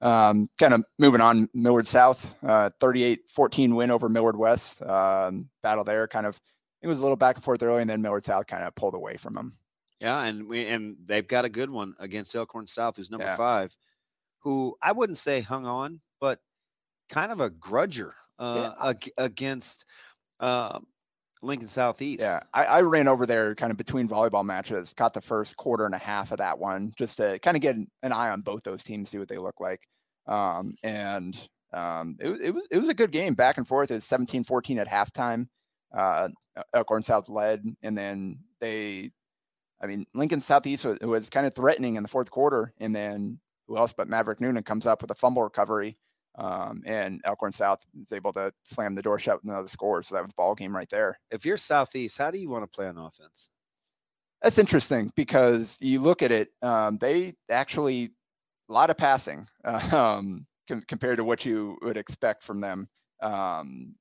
Um, 0.00 0.48
kind 0.58 0.74
of 0.74 0.84
moving 0.98 1.20
on, 1.20 1.48
Millard 1.54 1.86
South, 1.86 2.34
uh, 2.42 2.70
38-14 2.80 3.74
win 3.74 3.90
over 3.90 4.08
Millard 4.08 4.36
West. 4.36 4.82
Um, 4.82 5.48
battle 5.62 5.84
there, 5.84 6.08
kind 6.08 6.26
of. 6.26 6.40
It 6.80 6.88
was 6.88 6.98
a 6.98 7.02
little 7.02 7.16
back 7.16 7.36
and 7.36 7.44
forth 7.44 7.62
early, 7.62 7.82
and 7.82 7.88
then 7.88 8.02
Millard 8.02 8.24
South 8.24 8.48
kind 8.48 8.64
of 8.64 8.74
pulled 8.74 8.96
away 8.96 9.16
from 9.16 9.34
them. 9.34 9.52
Yeah, 10.02 10.24
and 10.24 10.48
we 10.48 10.66
and 10.66 10.96
they've 11.06 11.26
got 11.26 11.44
a 11.44 11.48
good 11.48 11.70
one 11.70 11.94
against 12.00 12.34
Elkhorn 12.34 12.66
South, 12.66 12.96
who's 12.96 13.08
number 13.08 13.24
yeah. 13.24 13.36
five, 13.36 13.74
who 14.40 14.76
I 14.82 14.90
wouldn't 14.90 15.18
say 15.18 15.40
hung 15.40 15.64
on, 15.64 16.00
but 16.20 16.40
kind 17.08 17.30
of 17.30 17.40
a 17.40 17.50
grudger 17.50 18.10
uh, 18.36 18.72
yeah. 18.80 18.88
ag- 18.88 19.12
against 19.16 19.84
uh, 20.40 20.80
Lincoln 21.40 21.68
Southeast. 21.68 22.22
Yeah, 22.22 22.40
I, 22.52 22.64
I, 22.64 22.80
ran 22.80 23.06
over 23.06 23.26
there 23.26 23.54
kind 23.54 23.70
of 23.70 23.76
between 23.76 24.08
volleyball 24.08 24.44
matches, 24.44 24.92
caught 24.92 25.14
the 25.14 25.20
first 25.20 25.56
quarter 25.56 25.86
and 25.86 25.94
a 25.94 25.98
half 25.98 26.32
of 26.32 26.38
that 26.38 26.58
one, 26.58 26.92
just 26.98 27.18
to 27.18 27.38
kind 27.38 27.56
of 27.56 27.60
get 27.60 27.76
an 27.76 28.12
eye 28.12 28.30
on 28.30 28.40
both 28.40 28.64
those 28.64 28.82
teams, 28.82 29.08
see 29.08 29.18
what 29.18 29.28
they 29.28 29.38
look 29.38 29.60
like. 29.60 29.86
Um, 30.26 30.74
and 30.82 31.36
um, 31.72 32.16
it, 32.18 32.40
it 32.40 32.50
was 32.52 32.66
it 32.72 32.78
was 32.78 32.88
a 32.88 32.94
good 32.94 33.12
game, 33.12 33.34
back 33.34 33.56
and 33.56 33.68
forth. 33.68 33.92
It 33.92 33.94
was 33.94 34.04
17-14 34.04 34.78
at 34.78 34.88
halftime. 34.88 35.46
Uh, 35.96 36.30
Elkhorn 36.74 37.02
South 37.02 37.28
led, 37.28 37.64
and 37.84 37.96
then 37.96 38.40
they 38.60 39.12
I 39.82 39.86
mean, 39.86 40.06
Lincoln 40.14 40.40
Southeast 40.40 40.84
was, 40.84 40.98
was, 41.00 41.28
kind 41.28 41.46
of 41.46 41.54
threatening 41.54 41.96
in 41.96 42.02
the 42.02 42.08
fourth 42.08 42.30
quarter, 42.30 42.72
and 42.78 42.94
then 42.94 43.40
who 43.66 43.76
else 43.76 43.92
but 43.92 44.08
Maverick 44.08 44.40
Noonan 44.40 44.62
comes 44.62 44.86
up 44.86 45.02
with 45.02 45.10
a 45.10 45.14
fumble 45.14 45.42
recovery, 45.42 45.98
um, 46.36 46.82
and 46.86 47.20
Elkhorn 47.24 47.52
South 47.52 47.84
is 48.00 48.12
able 48.12 48.32
to 48.34 48.52
slam 48.64 48.94
the 48.94 49.02
door 49.02 49.18
shut 49.18 49.42
with 49.42 49.52
another 49.52 49.68
score. 49.68 50.02
So 50.02 50.14
that 50.14 50.22
was 50.22 50.30
the 50.30 50.36
ball 50.36 50.54
game 50.54 50.74
right 50.74 50.88
there. 50.88 51.18
If 51.30 51.44
you're 51.44 51.56
Southeast, 51.56 52.18
how 52.18 52.30
do 52.30 52.38
you 52.38 52.48
want 52.48 52.62
to 52.62 52.68
play 52.68 52.86
on 52.86 52.96
offense? 52.96 53.50
That's 54.40 54.58
interesting 54.58 55.12
because 55.14 55.78
you 55.80 56.00
look 56.00 56.22
at 56.22 56.32
it, 56.32 56.50
um, 56.62 56.98
they 56.98 57.34
actually 57.48 58.10
a 58.68 58.72
lot 58.72 58.90
of 58.90 58.96
passing 58.96 59.46
um, 59.64 60.46
com- 60.68 60.82
compared 60.88 61.18
to 61.18 61.24
what 61.24 61.44
you 61.44 61.76
would 61.82 61.96
expect 61.96 62.42
from 62.42 62.60
them. 62.60 62.88
Um, 63.20 63.94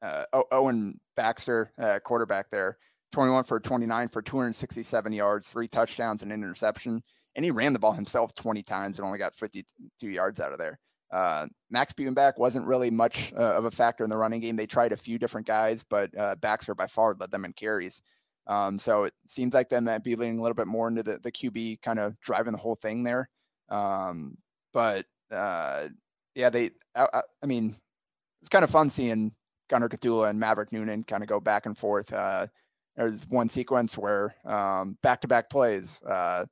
uh, 0.00 0.24
Owen 0.52 1.00
Baxter, 1.16 1.72
uh, 1.78 1.98
quarterback 1.98 2.50
there, 2.50 2.78
21 3.12 3.44
for 3.44 3.60
29 3.60 4.08
for 4.08 4.22
267 4.22 5.12
yards, 5.12 5.48
three 5.48 5.68
touchdowns, 5.68 6.22
and 6.22 6.32
an 6.32 6.42
interception. 6.42 7.02
And 7.34 7.44
he 7.44 7.50
ran 7.50 7.72
the 7.72 7.78
ball 7.78 7.92
himself 7.92 8.34
20 8.34 8.62
times 8.62 8.98
and 8.98 9.06
only 9.06 9.18
got 9.18 9.34
52 9.34 10.08
yards 10.08 10.40
out 10.40 10.52
of 10.52 10.58
there. 10.58 10.78
Uh, 11.10 11.46
Max 11.70 11.92
Buenback 11.92 12.38
wasn't 12.38 12.66
really 12.66 12.90
much 12.90 13.32
uh, 13.34 13.54
of 13.54 13.64
a 13.64 13.70
factor 13.70 14.04
in 14.04 14.10
the 14.10 14.16
running 14.16 14.40
game. 14.40 14.56
They 14.56 14.66
tried 14.66 14.92
a 14.92 14.96
few 14.96 15.18
different 15.18 15.46
guys, 15.46 15.84
but 15.88 16.16
uh, 16.18 16.34
Baxter 16.36 16.74
by 16.74 16.86
far 16.86 17.16
led 17.18 17.30
them 17.30 17.44
in 17.44 17.52
carries. 17.52 18.02
Um, 18.46 18.78
so 18.78 19.04
it 19.04 19.12
seems 19.26 19.54
like 19.54 19.68
them 19.68 19.84
might 19.84 20.04
be 20.04 20.16
leaning 20.16 20.38
a 20.38 20.42
little 20.42 20.54
bit 20.54 20.66
more 20.66 20.88
into 20.88 21.02
the, 21.02 21.18
the 21.18 21.32
QB 21.32 21.82
kind 21.82 21.98
of 21.98 22.18
driving 22.20 22.52
the 22.52 22.58
whole 22.58 22.76
thing 22.76 23.02
there. 23.04 23.28
Um, 23.68 24.36
but 24.72 25.06
uh, 25.30 25.88
yeah, 26.34 26.50
they, 26.50 26.70
I, 26.94 27.22
I, 27.42 27.46
mean, 27.46 27.76
it's 28.40 28.48
kind 28.48 28.64
of 28.64 28.70
fun 28.70 28.88
seeing 28.88 29.32
Gunnar 29.68 29.88
Gottula 29.88 30.30
and 30.30 30.40
Maverick 30.40 30.72
Noonan 30.72 31.04
kind 31.04 31.22
of 31.22 31.28
go 31.28 31.40
back 31.40 31.66
and 31.66 31.76
forth. 31.76 32.12
Uh, 32.12 32.46
there's 32.98 33.22
one 33.28 33.48
sequence 33.48 33.96
where 33.96 34.34
um, 34.44 34.98
back-to-back 35.02 35.48
plays, 35.48 36.02
uh, 36.02 36.44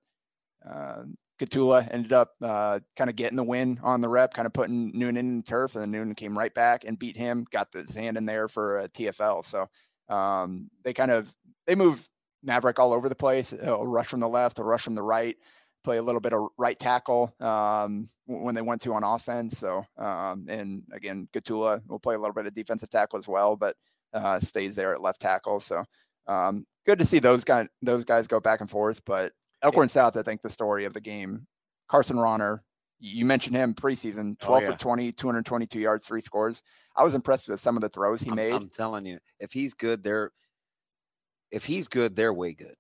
uh, 0.65 1.03
Gottula 1.41 1.89
ended 1.91 2.13
up 2.13 2.35
uh, 2.41 2.79
kind 2.97 3.11
of 3.11 3.17
getting 3.17 3.37
the 3.37 3.43
win 3.43 3.81
on 3.83 4.01
the 4.01 4.09
rep, 4.09 4.33
kind 4.33 4.47
of 4.47 4.53
putting 4.53 4.97
Noonan 4.97 5.17
in 5.29 5.37
the 5.39 5.43
turf, 5.43 5.75
and 5.75 5.83
then 5.83 5.91
Noonan 5.91 6.15
came 6.15 6.39
right 6.39 6.55
back 6.55 6.85
and 6.85 6.99
beat 6.99 7.17
him, 7.17 7.47
got 7.51 7.73
the 7.73 7.85
hand 7.95 8.17
in 8.17 8.27
there 8.27 8.47
for 8.47 8.79
a 8.79 8.89
TFL. 8.89 9.45
So 9.45 9.67
um, 10.09 10.71
they 10.85 10.93
kind 10.93 11.11
of 11.11 11.35
they 11.67 11.75
move 11.75 12.09
Maverick 12.43 12.79
all 12.79 12.93
over 12.93 13.09
the 13.09 13.17
place. 13.17 13.51
He'll 13.51 13.85
rush 13.85 14.07
from 14.07 14.21
the 14.21 14.29
left, 14.29 14.61
a 14.61 14.65
rush 14.65 14.83
from 14.83 14.95
the 14.95 15.03
right, 15.03 15.37
play 15.85 15.99
a 15.99 16.03
little 16.03 16.21
bit 16.21 16.33
of 16.33 16.49
right 16.57 16.79
tackle 16.79 17.35
um, 17.41 18.09
when 18.27 18.55
they 18.55 18.63
went 18.63 18.81
to 18.83 18.95
on 18.95 19.05
offense. 19.05 19.59
So 19.59 19.85
um, 19.99 20.47
and 20.49 20.85
again, 20.93 21.27
Gottula 21.35 21.83
will 21.87 21.99
play 21.99 22.15
a 22.15 22.19
little 22.19 22.35
bit 22.35 22.47
of 22.47 22.55
defensive 22.55 22.89
tackle 22.89 23.19
as 23.19 23.29
well, 23.29 23.57
but 23.57 23.77
uh, 24.15 24.41
stays 24.41 24.77
there 24.77 24.95
at 24.95 25.03
left 25.03 25.21
tackle. 25.21 25.61
So 25.61 25.85
um, 26.27 26.67
good 26.85 26.99
to 26.99 27.05
see 27.05 27.19
those 27.19 27.45
guys 27.45 27.69
those 27.83 28.05
guys 28.05 28.27
go 28.27 28.41
back 28.41 28.61
and 28.61 28.71
forth. 28.71 29.03
But 29.05 29.33
Elkhorn 29.63 29.89
South, 29.89 30.17
I 30.17 30.23
think 30.23 30.43
the 30.43 30.51
story 30.51 30.85
of 30.85 30.93
the 30.93 31.01
game. 31.01 31.47
Carson 31.89 32.19
Ronner, 32.19 32.63
you 32.99 33.25
mentioned 33.25 33.57
him 33.57 33.75
preseason, 33.75 34.39
12 34.41 34.63
oh, 34.63 34.65
yeah. 34.65 34.73
for 34.73 34.79
20, 34.79 35.13
222 35.13 35.79
yards, 35.79 36.07
three 36.07 36.21
scores. 36.21 36.63
I 36.97 37.05
was 37.05 37.15
impressed 37.15 37.49
with 37.49 37.61
some 37.61 37.77
of 37.77 37.81
the 37.81 37.89
throws 37.89 38.23
he 38.23 38.31
I'm, 38.31 38.37
made. 38.37 38.53
I'm 38.53 38.69
telling 38.69 39.07
you, 39.07 39.19
if 39.39 39.53
he's 39.53 39.75
good, 39.75 40.03
they're 40.03 40.33
if 41.51 41.65
he's 41.65 41.89
good, 41.89 42.17
they're 42.17 42.35
way 42.35 42.53
good. 42.53 42.75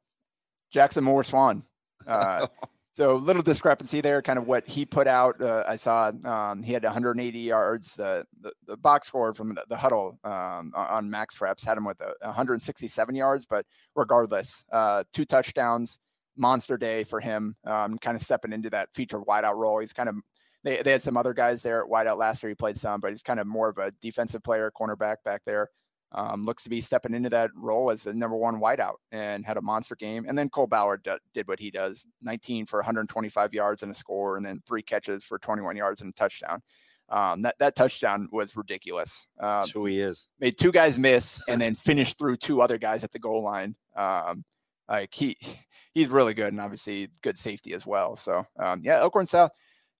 Jackson 0.72 1.04
Moore 1.04 1.24
Swan. 1.24 1.62
Uh, 2.06 2.46
So 2.96 3.16
little 3.16 3.42
discrepancy 3.42 4.00
there, 4.00 4.22
kind 4.22 4.38
of 4.38 4.46
what 4.46 4.66
he 4.66 4.86
put 4.86 5.06
out. 5.06 5.38
Uh, 5.38 5.64
I 5.68 5.76
saw 5.76 6.12
um, 6.24 6.62
he 6.62 6.72
had 6.72 6.82
180 6.82 7.38
yards. 7.38 7.94
The, 7.94 8.24
the, 8.40 8.52
the 8.66 8.78
box 8.78 9.08
score 9.08 9.34
from 9.34 9.54
the, 9.54 9.66
the 9.68 9.76
huddle 9.76 10.18
um, 10.24 10.72
on 10.74 11.10
Max 11.10 11.36
Preps 11.36 11.62
had 11.62 11.76
him 11.76 11.84
with 11.84 12.00
167 12.22 13.14
yards, 13.14 13.44
but 13.44 13.66
regardless, 13.94 14.64
uh, 14.72 15.04
two 15.12 15.26
touchdowns, 15.26 15.98
monster 16.38 16.78
day 16.78 17.04
for 17.04 17.20
him. 17.20 17.56
Um, 17.66 17.98
kind 17.98 18.16
of 18.16 18.22
stepping 18.22 18.54
into 18.54 18.70
that 18.70 18.88
featured 18.94 19.24
wideout 19.28 19.56
role. 19.56 19.80
He's 19.80 19.92
kind 19.92 20.08
of 20.08 20.14
they, 20.64 20.80
they 20.80 20.92
had 20.92 21.02
some 21.02 21.18
other 21.18 21.34
guys 21.34 21.62
there 21.62 21.84
at 21.84 21.90
wideout 21.90 22.16
last 22.16 22.42
year. 22.42 22.48
He 22.48 22.54
played 22.54 22.78
some, 22.78 23.02
but 23.02 23.10
he's 23.10 23.22
kind 23.22 23.40
of 23.40 23.46
more 23.46 23.68
of 23.68 23.76
a 23.76 23.92
defensive 24.00 24.42
player, 24.42 24.72
cornerback 24.74 25.16
back 25.22 25.42
there. 25.44 25.68
Um, 26.18 26.44
looks 26.44 26.62
to 26.62 26.70
be 26.70 26.80
stepping 26.80 27.12
into 27.12 27.28
that 27.28 27.50
role 27.54 27.90
as 27.90 28.04
the 28.04 28.14
number 28.14 28.38
one 28.38 28.58
wideout 28.58 28.94
and 29.12 29.44
had 29.44 29.58
a 29.58 29.62
monster 29.62 29.94
game. 29.94 30.24
And 30.26 30.36
then 30.36 30.48
Cole 30.48 30.66
Bauer 30.66 30.96
d- 30.96 31.10
did 31.34 31.46
what 31.46 31.60
he 31.60 31.70
does 31.70 32.06
19 32.22 32.64
for 32.64 32.78
125 32.78 33.52
yards 33.52 33.82
and 33.82 33.92
a 33.92 33.94
score, 33.94 34.38
and 34.38 34.46
then 34.46 34.62
three 34.66 34.80
catches 34.80 35.24
for 35.24 35.38
21 35.38 35.76
yards 35.76 36.00
and 36.00 36.10
a 36.10 36.14
touchdown. 36.14 36.62
Um, 37.08 37.42
that, 37.42 37.56
that 37.58 37.76
touchdown 37.76 38.28
was 38.32 38.56
ridiculous. 38.56 39.28
Um, 39.38 39.60
That's 39.60 39.70
who 39.70 39.84
he 39.84 40.00
is. 40.00 40.28
Made 40.40 40.56
two 40.56 40.72
guys 40.72 40.98
miss 40.98 41.40
and 41.48 41.60
then 41.60 41.74
finished 41.74 42.18
through 42.18 42.38
two 42.38 42.60
other 42.60 42.78
guys 42.78 43.04
at 43.04 43.12
the 43.12 43.18
goal 43.18 43.42
line. 43.42 43.76
Um, 43.94 44.44
like 44.88 45.12
he, 45.14 45.36
he's 45.94 46.08
really 46.08 46.34
good 46.34 46.48
and 46.48 46.60
obviously 46.60 47.08
good 47.22 47.38
safety 47.38 47.74
as 47.74 47.86
well. 47.86 48.16
So 48.16 48.46
um, 48.58 48.80
yeah, 48.82 49.00
Elkhorn 49.00 49.26
South. 49.26 49.50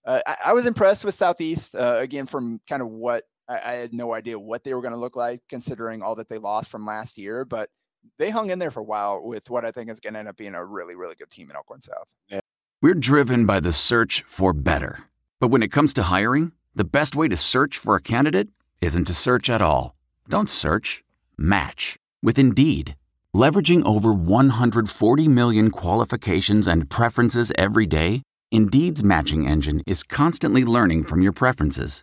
Uh, 0.04 0.20
I, 0.26 0.36
I, 0.46 0.52
was 0.52 0.66
impressed 0.66 1.04
with 1.04 1.14
Southeast 1.14 1.74
uh, 1.74 1.96
again 1.98 2.26
from 2.26 2.60
kind 2.68 2.80
of 2.80 2.88
what 2.88 3.24
I, 3.48 3.60
I 3.64 3.72
had 3.72 3.92
no 3.92 4.14
idea 4.14 4.38
what 4.38 4.64
they 4.64 4.74
were 4.74 4.80
going 4.82 4.92
to 4.92 4.98
look 4.98 5.16
like 5.16 5.42
considering 5.48 6.02
all 6.02 6.14
that 6.16 6.28
they 6.28 6.38
lost 6.38 6.70
from 6.70 6.86
last 6.86 7.18
year, 7.18 7.44
but 7.44 7.70
they 8.18 8.30
hung 8.30 8.50
in 8.50 8.58
there 8.58 8.70
for 8.70 8.80
a 8.80 8.84
while 8.84 9.22
with 9.22 9.50
what 9.50 9.64
I 9.64 9.70
think 9.70 9.90
is 9.90 10.00
going 10.00 10.14
to 10.14 10.20
end 10.20 10.28
up 10.28 10.36
being 10.36 10.54
a 10.54 10.64
really, 10.64 10.94
really 10.94 11.14
good 11.14 11.30
team 11.30 11.50
in 11.50 11.56
Elkhorn 11.56 11.82
South. 11.82 12.08
Yeah. 12.28 12.40
We're 12.80 12.94
driven 12.94 13.46
by 13.46 13.60
the 13.60 13.72
search 13.72 14.22
for 14.26 14.52
better. 14.52 15.04
But 15.40 15.48
when 15.48 15.62
it 15.62 15.72
comes 15.72 15.92
to 15.94 16.04
hiring, 16.04 16.52
the 16.74 16.84
best 16.84 17.16
way 17.16 17.28
to 17.28 17.36
search 17.36 17.78
for 17.78 17.96
a 17.96 18.02
candidate 18.02 18.48
isn't 18.80 19.06
to 19.06 19.14
search 19.14 19.50
at 19.50 19.62
all. 19.62 19.94
Don't 20.28 20.48
search, 20.48 21.02
match 21.36 21.96
with 22.22 22.38
Indeed. 22.38 22.96
Leveraging 23.34 23.84
over 23.86 24.12
140 24.12 25.28
million 25.28 25.70
qualifications 25.70 26.66
and 26.66 26.88
preferences 26.88 27.52
every 27.58 27.86
day, 27.86 28.22
Indeed's 28.50 29.04
matching 29.04 29.46
engine 29.46 29.82
is 29.86 30.02
constantly 30.02 30.64
learning 30.64 31.04
from 31.04 31.20
your 31.20 31.32
preferences 31.32 32.02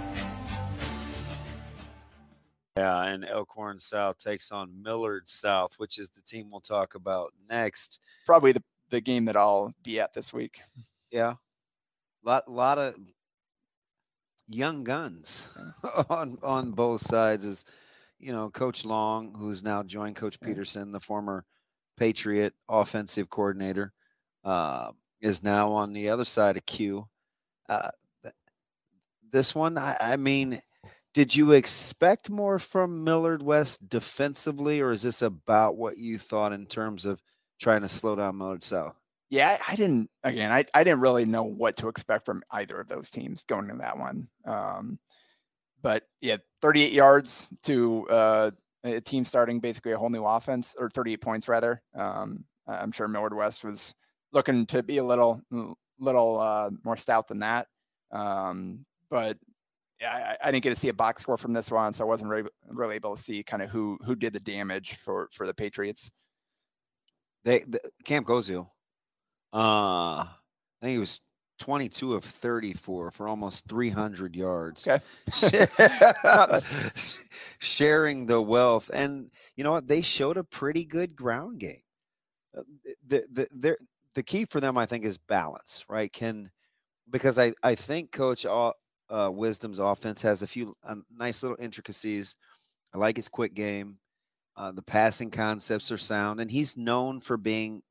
Yeah, 2.77 3.03
and 3.03 3.25
Elkhorn 3.25 3.79
South 3.79 4.17
takes 4.17 4.51
on 4.51 4.81
Millard 4.81 5.27
South, 5.27 5.73
which 5.77 5.97
is 5.97 6.09
the 6.09 6.21
team 6.21 6.49
we'll 6.49 6.61
talk 6.61 6.95
about 6.95 7.33
next. 7.49 7.99
Probably 8.25 8.53
the, 8.53 8.63
the 8.89 9.01
game 9.01 9.25
that 9.25 9.35
I'll 9.35 9.73
be 9.83 9.99
at 9.99 10.13
this 10.13 10.31
week. 10.31 10.61
Yeah. 11.11 11.35
Lot 12.23 12.49
lot 12.49 12.77
of 12.77 12.95
young 14.47 14.83
guns 14.83 15.57
on 16.09 16.37
on 16.43 16.71
both 16.71 17.01
sides 17.01 17.45
is 17.45 17.65
you 18.21 18.31
know, 18.31 18.49
Coach 18.49 18.85
Long, 18.85 19.33
who's 19.33 19.63
now 19.63 19.81
joined 19.81 20.15
Coach 20.15 20.39
Peterson, 20.39 20.91
the 20.91 20.99
former 20.99 21.43
Patriot 21.97 22.53
offensive 22.69 23.29
coordinator, 23.29 23.93
uh, 24.43 24.91
is 25.21 25.43
now 25.43 25.71
on 25.71 25.91
the 25.91 26.09
other 26.09 26.23
side 26.23 26.55
of 26.55 26.65
Q. 26.65 27.07
Uh, 27.67 27.89
this 29.31 29.55
one, 29.55 29.77
I, 29.77 29.97
I 29.99 30.15
mean, 30.17 30.61
did 31.13 31.35
you 31.35 31.51
expect 31.51 32.29
more 32.29 32.59
from 32.59 33.03
Millard 33.03 33.43
West 33.43 33.89
defensively, 33.89 34.81
or 34.81 34.91
is 34.91 35.01
this 35.01 35.21
about 35.21 35.75
what 35.75 35.97
you 35.97 36.17
thought 36.17 36.53
in 36.53 36.65
terms 36.65 37.05
of 37.05 37.21
trying 37.59 37.81
to 37.81 37.89
slow 37.89 38.15
down 38.15 38.37
Millard 38.37 38.63
South? 38.63 38.95
Yeah, 39.29 39.57
I, 39.67 39.73
I 39.73 39.75
didn't. 39.75 40.09
Again, 40.23 40.51
I, 40.51 40.65
I 40.73 40.83
didn't 40.83 41.01
really 41.01 41.25
know 41.25 41.43
what 41.43 41.77
to 41.77 41.87
expect 41.87 42.25
from 42.25 42.43
either 42.51 42.79
of 42.79 42.87
those 42.87 43.09
teams 43.09 43.43
going 43.43 43.65
into 43.65 43.77
that 43.77 43.97
one. 43.97 44.27
Um, 44.45 44.99
but 45.81 46.03
yeah, 46.21 46.37
38 46.61 46.91
yards 46.91 47.49
to 47.63 48.07
uh, 48.09 48.51
a 48.83 49.01
team 49.01 49.25
starting 49.25 49.59
basically 49.59 49.91
a 49.91 49.97
whole 49.97 50.09
new 50.09 50.25
offense, 50.25 50.75
or 50.77 50.89
38 50.89 51.21
points 51.21 51.47
rather. 51.47 51.81
Um, 51.95 52.45
I'm 52.67 52.91
sure 52.91 53.07
Millard 53.07 53.35
West 53.35 53.63
was 53.63 53.95
looking 54.31 54.65
to 54.67 54.83
be 54.83 54.97
a 54.97 55.03
little 55.03 55.41
little 55.99 56.39
uh, 56.39 56.69
more 56.83 56.97
stout 56.97 57.27
than 57.27 57.39
that. 57.39 57.67
Um, 58.11 58.85
but 59.09 59.37
I, 60.03 60.37
I, 60.43 60.51
didn't 60.51 60.63
get 60.63 60.71
to 60.71 60.75
see 60.75 60.89
a 60.89 60.93
box 60.93 61.21
score 61.21 61.37
from 61.37 61.53
this 61.53 61.69
one, 61.71 61.93
so 61.93 62.03
I 62.03 62.07
wasn't 62.07 62.31
really, 62.31 62.49
really 62.67 62.95
able 62.95 63.15
to 63.15 63.21
see 63.21 63.43
kind 63.43 63.61
of 63.61 63.69
who 63.69 63.97
who 64.05 64.15
did 64.15 64.33
the 64.33 64.39
damage 64.39 64.95
for 64.95 65.29
for 65.31 65.45
the 65.45 65.53
Patriots. 65.53 66.11
They 67.43 67.59
the, 67.59 67.79
Camp 68.05 68.27
Gozio, 68.27 68.67
uh, 69.53 70.23
I 70.23 70.27
think 70.81 70.93
he 70.93 70.97
was 70.97 71.21
22 71.59 72.15
of 72.15 72.23
34 72.23 73.11
for 73.11 73.27
almost 73.27 73.67
300 73.69 74.35
yards. 74.35 74.87
Okay. 74.87 75.03
Sharing 77.59 78.25
the 78.25 78.41
wealth, 78.41 78.89
and 78.93 79.29
you 79.55 79.63
know 79.63 79.71
what? 79.71 79.87
They 79.87 80.01
showed 80.01 80.37
a 80.37 80.43
pretty 80.43 80.85
good 80.85 81.15
ground 81.15 81.59
game. 81.59 81.81
Uh, 82.57 82.63
the 83.07 83.23
the 83.31 83.47
the 83.53 83.77
the 84.15 84.23
key 84.23 84.45
for 84.45 84.59
them, 84.59 84.77
I 84.77 84.85
think, 84.85 85.05
is 85.05 85.17
balance. 85.17 85.85
Right? 85.87 86.11
Can 86.11 86.49
because 87.09 87.37
I 87.37 87.53
I 87.61 87.75
think 87.75 88.11
Coach 88.11 88.45
uh, 89.11 89.29
Wisdom's 89.31 89.79
offense 89.79 90.21
has 90.21 90.41
a 90.41 90.47
few 90.47 90.75
uh, 90.85 90.95
nice 91.15 91.43
little 91.43 91.57
intricacies. 91.59 92.35
I 92.93 92.97
like 92.97 93.17
his 93.17 93.29
quick 93.29 93.53
game. 93.53 93.97
Uh, 94.55 94.71
the 94.71 94.81
passing 94.81 95.29
concepts 95.29 95.91
are 95.91 95.97
sound, 95.97 96.39
and 96.39 96.49
he's 96.49 96.77
known 96.77 97.21
for 97.21 97.37
being. 97.37 97.81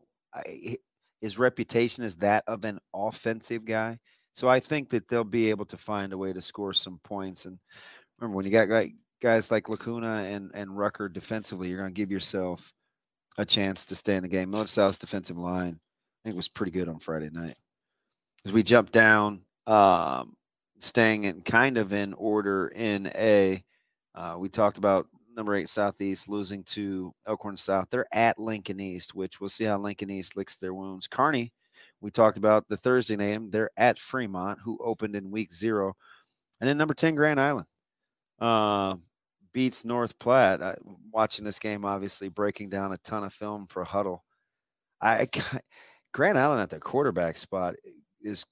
his 1.21 1.39
reputation 1.39 2.05
is 2.05 2.17
that 2.17 2.45
of 2.47 2.65
an 2.65 2.79
offensive 2.95 3.65
guy. 3.65 3.99
So 4.33 4.49
I 4.49 4.61
think 4.61 4.91
that 4.91 5.09
they'll 5.09 5.25
be 5.25 5.51
able 5.51 5.65
to 5.67 5.77
find 5.77 6.13
a 6.13 6.19
way 6.19 6.33
to 6.33 6.41
score 6.41 6.73
some 6.73 7.01
points. 7.03 7.47
And 7.47 7.59
remember, 8.19 8.37
when 8.37 8.47
you 8.47 8.53
got 8.53 8.69
guys 9.21 9.51
like 9.51 9.69
Lacuna 9.69 10.27
and 10.31 10.51
and 10.55 10.77
Rucker 10.77 11.09
defensively, 11.09 11.69
you're 11.69 11.79
going 11.79 11.95
to 11.95 12.01
give 12.01 12.11
yourself 12.11 12.73
a 13.39 13.45
chance 13.45 13.85
to 13.87 13.95
stay 13.95 14.17
in 14.17 14.23
the 14.23 14.29
game. 14.29 14.51
North 14.51 14.71
South's 14.71 14.99
defensive 14.99 15.39
line, 15.39 15.79
I 16.25 16.29
think, 16.29 16.37
was 16.37 16.49
pretty 16.49 16.73
good 16.73 16.89
on 16.89 16.99
Friday 16.99 17.31
night. 17.31 17.57
As 18.45 18.53
we 18.53 18.63
jump 18.63 18.91
down, 18.91 19.43
um, 19.67 20.35
staying 20.81 21.25
in 21.25 21.43
kind 21.43 21.79
of 21.79 21.93
in 21.93 22.15
order 22.15 22.69
in 22.75 23.07
A. 23.15 23.63
Uh, 24.15 24.37
we 24.39 24.49
talked 24.49 24.79
about 24.79 25.07
number 25.37 25.55
eight 25.55 25.69
Southeast 25.69 26.29
losing 26.29 26.65
to 26.65 27.15
Elkhorn 27.27 27.57
South. 27.57 27.87
They're 27.91 28.07
at 28.13 28.39
Lincoln 28.39 28.81
East, 28.81 29.15
which 29.15 29.41
we'll 29.41 29.49
see 29.49 29.65
how 29.65 29.79
Lincoln 29.79 30.11
East 30.11 30.37
licks 30.37 30.57
their 30.57 30.75
wounds. 30.75 31.07
Kearney, 31.07 31.53
we 32.01 32.11
talked 32.11 32.39
about 32.39 32.69
the 32.69 32.77
Thursday 32.77 33.17
name. 33.17 33.49
They're 33.49 33.71
at 33.77 33.99
Fremont, 33.99 34.59
who 34.65 34.79
opened 34.83 35.15
in 35.15 35.31
week 35.31 35.55
zero. 35.55 35.95
And 36.61 36.69
then 36.69 36.77
number 36.77 36.95
10, 36.95 37.15
Grand 37.15 37.41
Island. 37.41 37.67
Uh, 38.39 38.97
beats 39.53 39.85
North 39.85 40.19
Platte. 40.19 40.63
I, 40.63 40.75
watching 41.13 41.45
this 41.45 41.59
game, 41.59 41.85
obviously 41.85 42.29
breaking 42.29 42.71
down 42.71 42.93
a 42.93 42.99
ton 42.99 43.25
of 43.25 43.33
film 43.33 43.67
for 43.67 43.85
Huddle. 43.85 44.25
I, 45.01 45.21
I 45.21 45.27
Grand 46.13 46.39
Island 46.39 46.61
at 46.61 46.71
the 46.71 46.81
quarterback 46.81 47.37
spot 47.37 47.75
is 48.23 48.45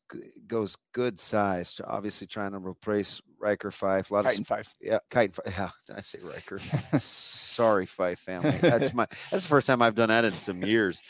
goes 0.47 0.77
good 0.93 1.19
size. 1.21 1.81
Obviously, 1.87 2.27
trying 2.27 2.53
to 2.53 2.59
replace 2.59 3.21
Riker 3.39 3.71
Fife. 3.71 4.11
A 4.11 4.15
lot 4.15 4.25
Chitin 4.27 4.43
of 4.43 4.47
Fife. 4.47 4.75
Yeah, 4.81 4.99
Chitin 5.13 5.33
Fife. 5.33 5.55
Yeah, 5.57 5.71
I 5.97 6.01
say 6.01 6.19
Riker. 6.23 6.59
Sorry, 6.99 7.87
Fife 7.87 8.21
family. 8.21 8.51
That's 8.61 8.93
my. 8.95 9.07
That's 9.31 9.45
the 9.45 9.49
first 9.49 9.67
time 9.67 9.83
I've 9.83 9.95
done 9.95 10.09
that 10.09 10.25
in 10.25 10.31
some 10.31 10.63
years. 10.63 11.03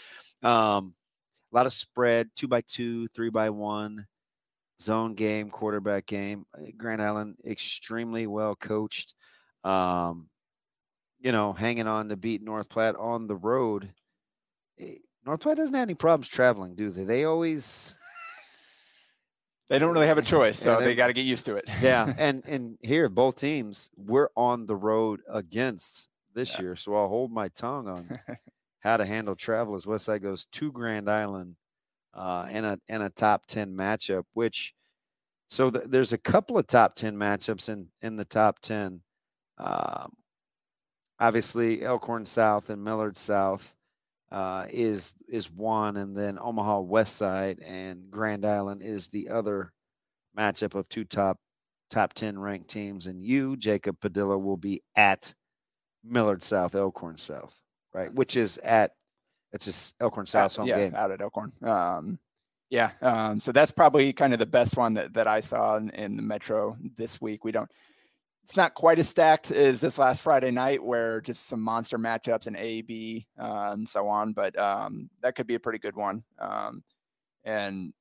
Um, 0.42 0.94
a 1.52 1.56
lot 1.56 1.66
of 1.66 1.72
spread, 1.72 2.30
two 2.36 2.48
by 2.48 2.60
two, 2.60 3.08
three 3.08 3.30
by 3.30 3.50
one, 3.50 4.06
zone 4.80 5.14
game, 5.14 5.50
quarterback 5.50 6.06
game. 6.06 6.44
Uh, 6.54 6.66
Grand 6.76 7.02
Island 7.02 7.36
extremely 7.46 8.26
well 8.26 8.54
coached. 8.54 9.14
Um, 9.64 10.28
you 11.20 11.32
know, 11.32 11.52
hanging 11.52 11.86
on 11.86 12.08
to 12.10 12.16
beat 12.16 12.42
North 12.42 12.68
Platte 12.68 12.96
on 12.96 13.26
the 13.26 13.36
road. 13.36 13.92
Eh, 14.78 14.96
North 15.26 15.40
Platte 15.40 15.56
doesn't 15.56 15.74
have 15.74 15.82
any 15.82 15.94
problems 15.94 16.28
traveling, 16.28 16.74
do 16.74 16.90
they? 16.90 17.04
They 17.04 17.24
always 17.24 17.96
they 19.68 19.78
don't 19.78 19.92
really 19.92 20.06
have 20.06 20.18
a 20.18 20.22
choice, 20.22 20.58
so 20.58 20.78
they, 20.78 20.86
they 20.86 20.94
got 20.94 21.08
to 21.08 21.12
get 21.12 21.26
used 21.26 21.46
to 21.46 21.56
it. 21.56 21.68
yeah, 21.82 22.12
and 22.18 22.42
and 22.46 22.78
here 22.82 23.08
both 23.08 23.36
teams 23.36 23.90
we're 23.96 24.30
on 24.36 24.66
the 24.66 24.76
road 24.76 25.20
against 25.28 26.08
this 26.34 26.54
yeah. 26.54 26.62
year, 26.62 26.76
so 26.76 26.94
I'll 26.94 27.08
hold 27.08 27.30
my 27.30 27.48
tongue 27.48 27.88
on 27.88 28.08
how 28.80 28.96
to 28.96 29.04
handle 29.04 29.34
travel 29.34 29.74
as 29.74 29.84
Westside 29.86 30.22
goes 30.22 30.46
to 30.46 30.72
Grand 30.72 31.10
Island 31.10 31.56
uh, 32.14 32.46
in 32.50 32.64
a 32.64 32.78
in 32.88 33.02
a 33.02 33.10
top 33.10 33.46
ten 33.46 33.76
matchup. 33.76 34.24
Which 34.32 34.74
so 35.48 35.70
th- 35.70 35.86
there's 35.86 36.12
a 36.12 36.18
couple 36.18 36.58
of 36.58 36.66
top 36.66 36.94
ten 36.94 37.16
matchups 37.16 37.68
in 37.68 37.88
in 38.00 38.16
the 38.16 38.24
top 38.24 38.60
ten. 38.60 39.02
Um, 39.58 40.12
obviously, 41.20 41.82
Elkhorn 41.82 42.24
South 42.26 42.70
and 42.70 42.82
Millard 42.82 43.16
South 43.16 43.74
uh, 44.30 44.66
is 44.70 45.14
is 45.28 45.50
one, 45.50 45.96
and 45.96 46.16
then 46.16 46.38
Omaha 46.40 46.80
West 46.80 47.16
Side 47.16 47.60
and 47.60 48.10
Grand 48.10 48.44
Island 48.44 48.82
is 48.82 49.08
the 49.08 49.30
other 49.30 49.72
matchup 50.36 50.74
of 50.74 50.88
two 50.88 51.04
top 51.04 51.38
top 51.90 52.12
ten 52.12 52.38
ranked 52.38 52.68
teams. 52.68 53.06
And 53.06 53.22
you, 53.22 53.56
Jacob 53.56 54.00
Padilla, 54.00 54.38
will 54.38 54.56
be 54.56 54.82
at 54.94 55.34
Millard 56.04 56.42
South, 56.42 56.74
Elkhorn 56.74 57.18
South, 57.18 57.60
right? 57.94 58.12
Which 58.12 58.36
is 58.36 58.58
at 58.58 58.92
it's 59.52 59.64
just 59.64 59.94
Elkhorn 60.00 60.26
South 60.26 60.54
home 60.56 60.66
yeah, 60.66 60.76
game 60.76 60.94
out 60.94 61.10
at 61.10 61.22
Elkhorn. 61.22 61.52
Um, 61.62 62.18
yeah, 62.70 62.90
um, 63.00 63.40
so 63.40 63.50
that's 63.50 63.70
probably 63.70 64.12
kind 64.12 64.34
of 64.34 64.38
the 64.38 64.46
best 64.46 64.76
one 64.76 64.94
that, 64.94 65.14
that 65.14 65.26
I 65.26 65.40
saw 65.40 65.76
in, 65.76 65.88
in 65.90 66.16
the 66.16 66.22
Metro 66.22 66.76
this 66.96 67.20
week. 67.20 67.44
We 67.44 67.52
don't 67.52 67.70
it's 68.48 68.56
not 68.56 68.72
quite 68.72 68.98
as 68.98 69.06
stacked 69.06 69.50
as 69.50 69.82
this 69.82 69.98
last 69.98 70.22
Friday 70.22 70.50
night, 70.50 70.82
where 70.82 71.20
just 71.20 71.48
some 71.48 71.60
monster 71.60 71.98
matchups 71.98 72.46
and 72.46 72.56
A, 72.56 72.80
B, 72.80 73.26
uh, 73.38 73.72
and 73.74 73.86
so 73.86 74.08
on. 74.08 74.32
But 74.32 74.58
um, 74.58 75.10
that 75.20 75.34
could 75.34 75.46
be 75.46 75.56
a 75.56 75.60
pretty 75.60 75.78
good 75.78 75.94
one. 75.94 76.24
Um, 76.38 76.82
and 77.44 77.92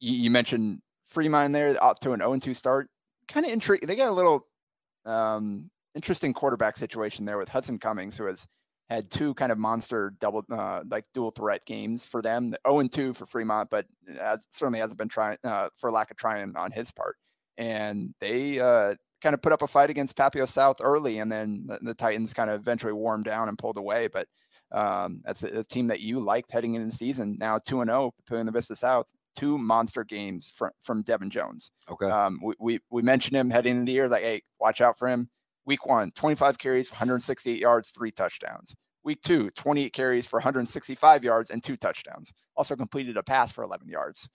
you, 0.00 0.16
you, 0.16 0.30
mentioned 0.32 0.82
Fremont 1.06 1.52
there, 1.52 1.80
up 1.80 2.00
to 2.00 2.10
an 2.10 2.18
0 2.18 2.36
2 2.40 2.52
start. 2.52 2.88
Kind 3.28 3.46
of 3.46 3.52
intriguing. 3.52 3.86
They 3.86 3.94
got 3.94 4.08
a 4.08 4.12
little 4.12 4.44
um, 5.04 5.70
interesting 5.94 6.32
quarterback 6.32 6.76
situation 6.76 7.24
there 7.24 7.38
with 7.38 7.48
Hudson 7.48 7.78
Cummings, 7.78 8.18
who 8.18 8.26
has 8.26 8.48
had 8.90 9.08
two 9.08 9.34
kind 9.34 9.52
of 9.52 9.58
monster 9.58 10.14
double, 10.18 10.42
uh, 10.50 10.82
like 10.90 11.04
dual 11.14 11.30
threat 11.30 11.64
games 11.64 12.04
for 12.04 12.22
them. 12.22 12.56
0 12.66 12.88
2 12.88 13.14
for 13.14 13.24
Fremont, 13.24 13.70
but 13.70 13.86
has, 14.18 14.48
certainly 14.50 14.80
hasn't 14.80 14.98
been 14.98 15.08
trying 15.08 15.36
uh, 15.44 15.68
for 15.76 15.92
lack 15.92 16.10
of 16.10 16.16
trying 16.16 16.56
on 16.56 16.72
his 16.72 16.90
part. 16.90 17.14
And 17.56 18.16
they 18.18 18.58
uh, 18.58 18.96
kind 19.22 19.34
of 19.34 19.42
put 19.42 19.52
up 19.52 19.62
a 19.62 19.66
fight 19.66 19.90
against 19.90 20.16
Papio 20.16 20.46
South 20.48 20.76
early, 20.82 21.18
and 21.18 21.30
then 21.30 21.64
the, 21.66 21.78
the 21.80 21.94
Titans 21.94 22.34
kind 22.34 22.50
of 22.50 22.60
eventually 22.60 22.92
warmed 22.92 23.24
down 23.24 23.48
and 23.48 23.58
pulled 23.58 23.76
away. 23.76 24.08
But 24.08 24.26
um, 24.72 25.22
that's 25.24 25.44
a, 25.44 25.60
a, 25.60 25.64
team 25.64 25.86
that 25.88 26.00
you 26.00 26.20
liked 26.20 26.50
heading 26.50 26.74
into 26.74 26.86
the 26.86 26.92
season. 26.92 27.36
Now 27.38 27.58
two 27.58 27.80
and 27.80 27.88
zero, 27.88 28.02
oh, 28.02 28.14
putting 28.26 28.46
the 28.46 28.52
Vista 28.52 28.76
South. 28.76 29.06
Two 29.34 29.56
monster 29.56 30.04
games 30.04 30.52
from 30.54 30.72
from 30.82 31.02
Devin 31.02 31.30
Jones. 31.30 31.70
Okay. 31.90 32.06
Um, 32.06 32.38
we, 32.42 32.54
we 32.58 32.80
we 32.90 33.02
mentioned 33.02 33.36
him 33.36 33.48
heading 33.48 33.76
into 33.76 33.86
the 33.86 33.92
year, 33.92 34.08
like, 34.08 34.22
hey, 34.22 34.42
watch 34.60 34.80
out 34.80 34.98
for 34.98 35.08
him. 35.08 35.30
Week 35.64 35.86
one, 35.86 36.10
25 36.10 36.58
carries 36.58 36.90
168 36.90 37.58
yards, 37.58 37.90
three 37.90 38.10
touchdowns. 38.10 38.74
Week 39.04 39.20
two, 39.22 39.50
28 39.50 39.92
carries 39.92 40.26
for 40.26 40.38
165 40.38 41.24
yards 41.24 41.50
and 41.50 41.62
two 41.62 41.76
touchdowns. 41.76 42.32
Also 42.56 42.76
completed 42.76 43.16
a 43.16 43.22
pass 43.22 43.52
for 43.52 43.64
11 43.64 43.88
yards. 43.88 44.28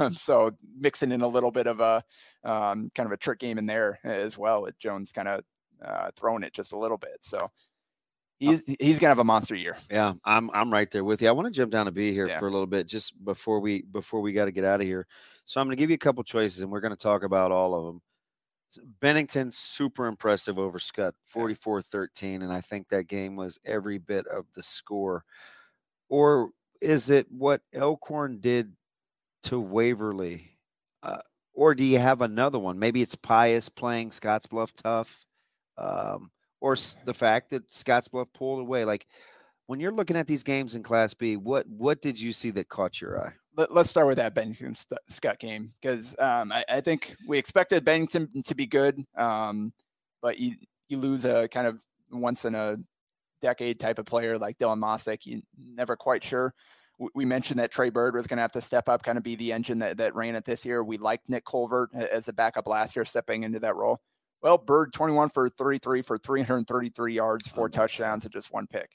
Um, 0.00 0.14
so 0.14 0.52
mixing 0.78 1.12
in 1.12 1.20
a 1.20 1.28
little 1.28 1.50
bit 1.50 1.66
of 1.66 1.80
a 1.80 2.02
um, 2.44 2.90
kind 2.94 3.06
of 3.06 3.12
a 3.12 3.16
trick 3.16 3.38
game 3.38 3.58
in 3.58 3.66
there 3.66 3.98
as 4.04 4.38
well 4.38 4.62
with 4.62 4.78
Jones 4.78 5.12
kind 5.12 5.28
of 5.28 5.44
uh, 5.82 6.10
throwing 6.16 6.42
it 6.42 6.52
just 6.54 6.72
a 6.72 6.78
little 6.78 6.96
bit. 6.98 7.18
So 7.20 7.50
he's 8.38 8.64
he's 8.80 8.98
gonna 8.98 9.10
have 9.10 9.18
a 9.18 9.24
monster 9.24 9.54
year. 9.54 9.76
Yeah, 9.90 10.14
I'm 10.24 10.50
I'm 10.52 10.72
right 10.72 10.90
there 10.90 11.04
with 11.04 11.20
you. 11.22 11.28
I 11.28 11.32
want 11.32 11.46
to 11.46 11.50
jump 11.52 11.72
down 11.72 11.86
to 11.86 11.92
B 11.92 12.12
here 12.12 12.26
Yeah. 12.28 12.38
for 12.38 12.48
a 12.48 12.50
little 12.50 12.66
bit, 12.66 12.86
just 12.88 13.22
before 13.24 13.60
we 13.60 13.82
before 13.82 14.20
we 14.20 14.32
got 14.32 14.46
to 14.46 14.52
get 14.52 14.64
out 14.64 14.80
of 14.80 14.86
here. 14.86 15.06
So 15.44 15.60
I'm 15.60 15.66
going 15.66 15.76
to 15.76 15.80
give 15.80 15.90
you 15.90 15.94
a 15.94 15.98
couple 15.98 16.24
choices, 16.24 16.62
and 16.62 16.70
we're 16.72 16.80
going 16.80 16.96
to 16.96 17.02
talk 17.02 17.22
about 17.22 17.52
all 17.52 17.74
of 17.74 17.84
them. 17.86 18.02
Bennington 19.00 19.50
super 19.50 20.06
impressive 20.06 20.58
over 20.58 20.78
Skutt, 20.78 21.12
44-13, 21.34 22.42
and 22.42 22.52
I 22.52 22.60
think 22.60 22.88
that 22.88 23.04
game 23.06 23.36
was 23.36 23.58
every 23.64 23.96
bit 23.96 24.26
of 24.26 24.44
the 24.54 24.62
score. 24.62 25.24
Or 26.08 26.50
is 26.82 27.08
it 27.08 27.26
what 27.30 27.62
Elkhorn 27.72 28.38
did 28.40 28.75
to 29.46 29.60
Waverly? 29.60 30.58
Uh, 31.02 31.18
or 31.54 31.74
do 31.74 31.84
you 31.84 31.98
have 31.98 32.20
another 32.20 32.58
one? 32.58 32.78
Maybe 32.78 33.02
it's 33.02 33.14
Pius 33.14 33.68
playing 33.68 34.10
Scottsbluff 34.10 34.72
tough, 34.74 35.24
um, 35.78 36.30
or 36.60 36.74
s- 36.74 36.96
the 37.04 37.14
fact 37.14 37.50
that 37.50 37.70
Scottsbluff 37.70 38.26
pulled 38.34 38.60
away. 38.60 38.84
Like 38.84 39.06
when 39.66 39.80
you're 39.80 39.92
looking 39.92 40.16
at 40.16 40.26
these 40.26 40.42
games 40.42 40.74
in 40.74 40.82
Class 40.82 41.14
B, 41.14 41.36
what 41.36 41.66
what 41.68 42.02
did 42.02 42.20
you 42.20 42.32
see 42.32 42.50
that 42.50 42.68
caught 42.68 43.00
your 43.00 43.20
eye? 43.24 43.32
Let, 43.56 43.70
us 43.72 43.88
start 43.88 44.06
with 44.06 44.18
that 44.18 44.34
Bennington 44.34 44.74
St- 44.74 45.00
Skutt 45.10 45.38
game 45.38 45.72
because 45.80 46.14
um, 46.18 46.52
I, 46.52 46.62
I 46.68 46.80
think 46.82 47.16
we 47.26 47.38
expected 47.38 47.84
Bennington 47.86 48.28
to 48.42 48.54
be 48.54 48.66
good, 48.66 49.02
um, 49.16 49.72
but 50.20 50.38
you 50.38 50.56
you 50.88 50.98
lose 50.98 51.24
a 51.24 51.48
kind 51.48 51.66
of 51.66 51.82
once 52.10 52.44
in 52.44 52.54
a 52.54 52.76
decade 53.40 53.80
type 53.80 53.98
of 53.98 54.06
player 54.06 54.38
like 54.38 54.58
Dylan 54.58 54.78
Mossick. 54.78 55.24
You 55.24 55.42
never 55.56 55.96
quite 55.96 56.22
sure. 56.22 56.52
We 56.98 57.26
mentioned 57.26 57.60
that 57.60 57.70
Trey 57.70 57.90
Bird 57.90 58.14
was 58.14 58.26
going 58.26 58.38
to 58.38 58.42
have 58.42 58.52
to 58.52 58.60
step 58.62 58.88
up, 58.88 59.02
kind 59.02 59.18
of 59.18 59.24
be 59.24 59.34
the 59.34 59.52
engine 59.52 59.80
that, 59.80 59.98
that 59.98 60.14
ran 60.14 60.34
it 60.34 60.46
this 60.46 60.64
year. 60.64 60.82
We 60.82 60.96
liked 60.96 61.28
Nick 61.28 61.44
Colvert 61.44 61.90
as 61.94 62.28
a 62.28 62.32
backup 62.32 62.66
last 62.66 62.96
year, 62.96 63.04
stepping 63.04 63.42
into 63.42 63.60
that 63.60 63.76
role. 63.76 64.00
Well, 64.42 64.58
Bird 64.58 64.92
21 64.92 65.30
for 65.30 65.48
33 65.50 66.02
for 66.02 66.18
333 66.18 67.12
yards, 67.12 67.48
four 67.48 67.68
touchdowns, 67.68 68.24
and 68.24 68.32
just 68.32 68.52
one 68.52 68.66
pick. 68.66 68.90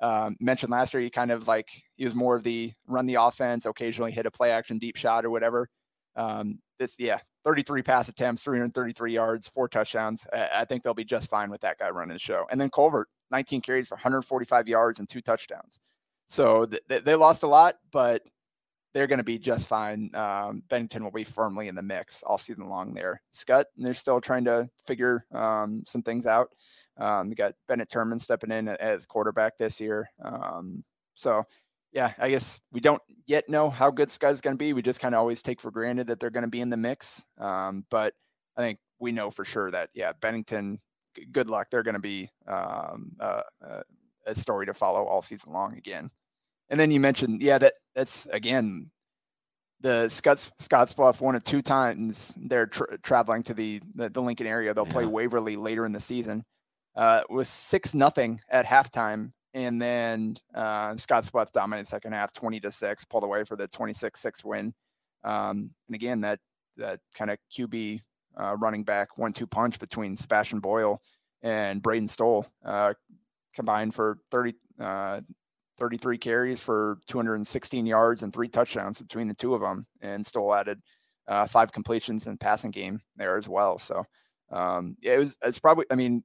Um, 0.00 0.36
mentioned 0.40 0.72
last 0.72 0.94
year, 0.94 1.02
he 1.02 1.10
kind 1.10 1.30
of 1.30 1.46
like 1.46 1.68
he 1.94 2.04
was 2.04 2.14
more 2.14 2.36
of 2.36 2.42
the 2.42 2.72
run 2.86 3.06
the 3.06 3.14
offense, 3.14 3.66
occasionally 3.66 4.12
hit 4.12 4.26
a 4.26 4.30
play 4.30 4.50
action 4.50 4.78
deep 4.78 4.96
shot 4.96 5.24
or 5.24 5.30
whatever. 5.30 5.68
Um, 6.16 6.58
this, 6.78 6.96
yeah, 6.98 7.18
33 7.44 7.82
pass 7.82 8.08
attempts, 8.08 8.42
333 8.42 9.12
yards, 9.12 9.48
four 9.48 9.68
touchdowns. 9.68 10.26
I, 10.32 10.48
I 10.56 10.64
think 10.64 10.82
they'll 10.82 10.94
be 10.94 11.04
just 11.04 11.30
fine 11.30 11.50
with 11.50 11.60
that 11.60 11.78
guy 11.78 11.90
running 11.90 12.14
the 12.14 12.18
show. 12.18 12.46
And 12.50 12.60
then 12.60 12.70
Colvert, 12.70 13.08
19 13.30 13.60
carries 13.60 13.88
for 13.88 13.94
145 13.94 14.68
yards 14.68 14.98
and 14.98 15.08
two 15.08 15.20
touchdowns. 15.20 15.80
So 16.26 16.66
th- 16.66 16.82
th- 16.88 17.04
they 17.04 17.14
lost 17.14 17.42
a 17.42 17.48
lot, 17.48 17.76
but 17.90 18.22
they're 18.94 19.06
going 19.06 19.18
to 19.18 19.24
be 19.24 19.38
just 19.38 19.68
fine. 19.68 20.10
Um, 20.14 20.62
Bennington 20.68 21.02
will 21.02 21.10
be 21.10 21.24
firmly 21.24 21.68
in 21.68 21.74
the 21.74 21.82
mix 21.82 22.22
all 22.22 22.38
season 22.38 22.68
long 22.68 22.92
there. 22.92 23.22
Skutt, 23.34 23.64
they're 23.76 23.94
still 23.94 24.20
trying 24.20 24.44
to 24.44 24.68
figure 24.86 25.24
um, 25.32 25.82
some 25.86 26.02
things 26.02 26.26
out. 26.26 26.50
Um, 26.98 27.30
they 27.30 27.34
got 27.34 27.54
Bennett 27.68 27.88
Turman 27.88 28.20
stepping 28.20 28.50
in 28.50 28.68
as 28.68 29.06
quarterback 29.06 29.56
this 29.56 29.80
year. 29.80 30.10
Um, 30.22 30.84
so, 31.14 31.44
yeah, 31.92 32.12
I 32.18 32.30
guess 32.30 32.60
we 32.70 32.80
don't 32.80 33.00
yet 33.26 33.48
know 33.48 33.70
how 33.70 33.90
good 33.90 34.08
Skutt's 34.08 34.40
going 34.42 34.54
to 34.54 34.58
be. 34.58 34.72
We 34.72 34.82
just 34.82 35.00
kind 35.00 35.14
of 35.14 35.20
always 35.20 35.42
take 35.42 35.60
for 35.60 35.70
granted 35.70 36.06
that 36.08 36.20
they're 36.20 36.30
going 36.30 36.44
to 36.44 36.50
be 36.50 36.60
in 36.60 36.70
the 36.70 36.76
mix. 36.76 37.24
Um, 37.38 37.84
but 37.90 38.14
I 38.56 38.60
think 38.60 38.78
we 38.98 39.12
know 39.12 39.30
for 39.30 39.44
sure 39.44 39.70
that, 39.70 39.90
yeah, 39.94 40.12
Bennington, 40.20 40.80
g- 41.16 41.26
good 41.30 41.48
luck. 41.48 41.68
They're 41.70 41.82
going 41.82 41.94
to 41.94 42.00
be 42.00 42.28
um, 42.46 43.12
uh, 43.18 43.42
uh, 43.66 43.82
a 44.26 44.34
story 44.34 44.66
to 44.66 44.74
follow 44.74 45.04
all 45.04 45.22
season 45.22 45.52
long 45.52 45.76
again. 45.76 46.10
And 46.68 46.78
then 46.78 46.90
you 46.90 47.00
mentioned, 47.00 47.42
yeah, 47.42 47.58
that 47.58 47.74
that's 47.94 48.26
again 48.26 48.90
the 49.80 50.08
Scotts 50.08 50.50
Scottsbluff 50.60 51.20
one 51.20 51.36
or 51.36 51.40
two 51.40 51.60
times 51.60 52.34
they're 52.38 52.66
tra- 52.66 52.98
traveling 52.98 53.42
to 53.44 53.54
the, 53.54 53.80
the 53.94 54.08
the 54.08 54.22
Lincoln 54.22 54.46
area. 54.46 54.72
They'll 54.72 54.86
play 54.86 55.06
Waverly 55.06 55.56
later 55.56 55.84
in 55.84 55.92
the 55.92 56.00
season. 56.00 56.44
Uh, 56.96 57.22
it 57.28 57.32
was 57.32 57.48
six 57.48 57.94
nothing 57.94 58.40
at 58.48 58.64
halftime, 58.64 59.32
and 59.54 59.82
then 59.82 60.36
uh, 60.54 60.92
Scottsbluff 60.92 61.52
dominated 61.52 61.88
second 61.88 62.12
half, 62.12 62.32
twenty 62.32 62.60
to 62.60 62.70
six, 62.70 63.04
pulled 63.04 63.24
away 63.24 63.44
for 63.44 63.56
the 63.56 63.68
26-6 63.68 64.44
win. 64.44 64.72
Um, 65.24 65.70
and 65.88 65.94
again, 65.94 66.20
that 66.22 66.38
that 66.76 67.00
kind 67.14 67.30
of 67.30 67.38
QB 67.52 68.00
uh, 68.40 68.56
running 68.60 68.84
back 68.84 69.18
one-two 69.18 69.46
punch 69.46 69.78
between 69.78 70.16
Sebastian 70.16 70.60
Boyle 70.60 71.02
and 71.42 71.82
Braden 71.82 72.08
Stoll 72.08 72.46
uh, 72.64 72.94
combined 73.54 73.94
for 73.94 74.18
30, 74.30 74.54
uh, 74.80 75.20
33 75.78 76.18
carries 76.18 76.60
for 76.60 76.98
216 77.06 77.86
yards 77.86 78.22
and 78.22 78.32
three 78.32 78.48
touchdowns 78.48 79.00
between 79.00 79.28
the 79.28 79.34
two 79.34 79.54
of 79.54 79.60
them. 79.60 79.86
And 80.00 80.24
still 80.24 80.52
added 80.54 80.80
uh, 81.28 81.46
five 81.46 81.72
completions 81.72 82.26
in 82.26 82.36
passing 82.38 82.70
game 82.70 83.00
there 83.16 83.36
as 83.36 83.48
well. 83.48 83.78
So 83.78 84.04
um, 84.50 84.96
it 85.02 85.18
was 85.18 85.36
it's 85.42 85.58
probably 85.60 85.86
I 85.90 85.94
mean 85.94 86.24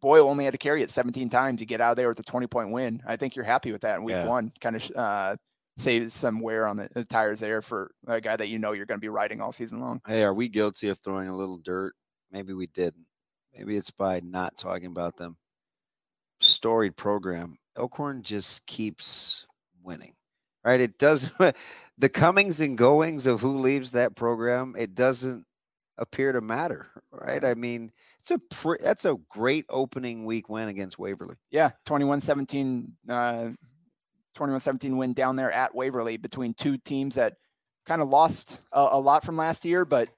Boyle 0.00 0.28
only 0.28 0.44
had 0.44 0.52
to 0.52 0.58
carry 0.58 0.82
it 0.82 0.90
17 0.90 1.30
times 1.30 1.60
to 1.60 1.66
get 1.66 1.80
out 1.80 1.92
of 1.92 1.96
there 1.96 2.08
with 2.08 2.18
a 2.18 2.24
20 2.24 2.46
point 2.48 2.72
win. 2.72 3.02
I 3.06 3.16
think 3.16 3.34
you're 3.36 3.44
happy 3.44 3.72
with 3.72 3.80
that 3.82 3.96
in 3.96 4.04
week 4.04 4.14
Yeah. 4.16 4.26
one. 4.26 4.52
Kind 4.60 4.76
of 4.76 4.90
uh, 4.94 5.36
saves 5.78 6.12
some 6.14 6.40
wear 6.40 6.66
on 6.66 6.76
the, 6.76 6.88
the 6.92 7.04
tires 7.04 7.40
there 7.40 7.62
for 7.62 7.90
a 8.06 8.20
guy 8.20 8.36
that 8.36 8.48
you 8.48 8.58
know 8.58 8.72
you're 8.72 8.86
going 8.86 8.98
to 9.00 9.04
be 9.04 9.08
riding 9.08 9.40
all 9.40 9.50
season 9.52 9.80
long. 9.80 10.00
Hey, 10.06 10.22
are 10.22 10.34
we 10.34 10.48
guilty 10.48 10.88
of 10.88 10.98
throwing 10.98 11.28
a 11.28 11.34
little 11.36 11.56
dirt? 11.58 11.94
Maybe 12.30 12.52
we 12.52 12.66
didn't. 12.66 13.06
Maybe 13.56 13.76
it's 13.76 13.90
by 13.92 14.20
not 14.20 14.58
talking 14.58 14.86
about 14.88 15.16
them. 15.16 15.36
Storied 16.64 16.96
program. 16.96 17.58
Elkhorn 17.76 18.22
just 18.22 18.64
keeps 18.64 19.46
winning, 19.82 20.14
right? 20.64 20.80
It 20.80 20.96
does 20.96 21.30
the 21.98 22.08
comings 22.08 22.58
and 22.58 22.78
goings 22.78 23.26
of 23.26 23.42
who 23.42 23.58
leaves 23.58 23.90
that 23.90 24.16
program. 24.16 24.74
It 24.78 24.94
doesn't 24.94 25.44
appear 25.98 26.32
to 26.32 26.40
matter, 26.40 26.86
right? 27.12 27.44
I 27.44 27.52
mean, 27.52 27.92
it's 28.22 28.30
a 28.30 28.38
pre- 28.38 28.78
that's 28.80 29.04
a 29.04 29.16
great 29.28 29.66
opening 29.68 30.24
week 30.24 30.48
win 30.48 30.68
against 30.68 30.98
Waverly. 30.98 31.34
Yeah, 31.50 31.72
21-17 31.84 32.86
uh 33.10 33.50
21-17 34.34 34.96
win 34.96 35.12
down 35.12 35.36
there 35.36 35.52
at 35.52 35.74
Waverly 35.74 36.16
between 36.16 36.54
two 36.54 36.78
teams 36.78 37.16
that 37.16 37.34
kind 37.84 38.00
of 38.00 38.08
lost 38.08 38.62
a, 38.72 38.88
a 38.92 38.98
lot 38.98 39.22
from 39.22 39.36
last 39.36 39.66
year, 39.66 39.84
but 39.84 40.08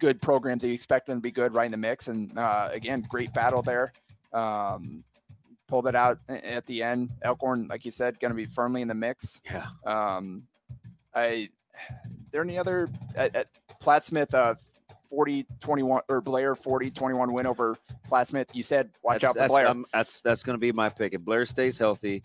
good 0.00 0.20
programs 0.20 0.62
that 0.62 0.68
you 0.68 0.74
expect 0.74 1.06
them 1.06 1.18
to 1.18 1.22
be 1.22 1.30
good 1.30 1.54
right 1.54 1.66
in 1.66 1.70
the 1.70 1.76
mix. 1.76 2.08
And 2.08 2.36
uh, 2.36 2.70
again, 2.72 3.06
great 3.08 3.32
battle 3.32 3.62
there. 3.62 3.92
Um, 4.32 5.04
pulled 5.72 5.86
it 5.86 5.94
out 5.94 6.18
at 6.28 6.66
the 6.66 6.82
end. 6.82 7.08
Elkhorn, 7.22 7.66
like 7.66 7.86
you 7.86 7.90
said, 7.90 8.20
going 8.20 8.30
to 8.30 8.34
be 8.34 8.44
firmly 8.44 8.82
in 8.82 8.88
the 8.88 8.94
mix. 8.94 9.40
Yeah. 9.50 9.64
Um, 9.86 10.42
I 11.14 11.48
there 12.30 12.42
any 12.42 12.58
other 12.58 12.90
at, 13.16 13.34
at 13.34 13.46
Plattsmouth 13.80 14.34
uh 14.34 14.54
40 15.08 15.46
21 15.60 16.02
or 16.10 16.20
Blair 16.20 16.54
40 16.54 16.90
21 16.90 17.32
win 17.32 17.46
over 17.46 17.78
Plattsmouth. 18.10 18.48
You 18.52 18.62
said 18.62 18.90
watch 19.02 19.22
that's, 19.22 19.30
out 19.30 19.32
for 19.32 19.38
that's, 19.38 19.50
Blair. 19.50 19.66
um, 19.66 19.86
that's 19.94 20.20
that's 20.20 20.42
going 20.42 20.56
to 20.56 20.60
be 20.60 20.72
my 20.72 20.90
pick. 20.90 21.14
If 21.14 21.22
Blair 21.22 21.46
stays 21.46 21.78
healthy, 21.78 22.22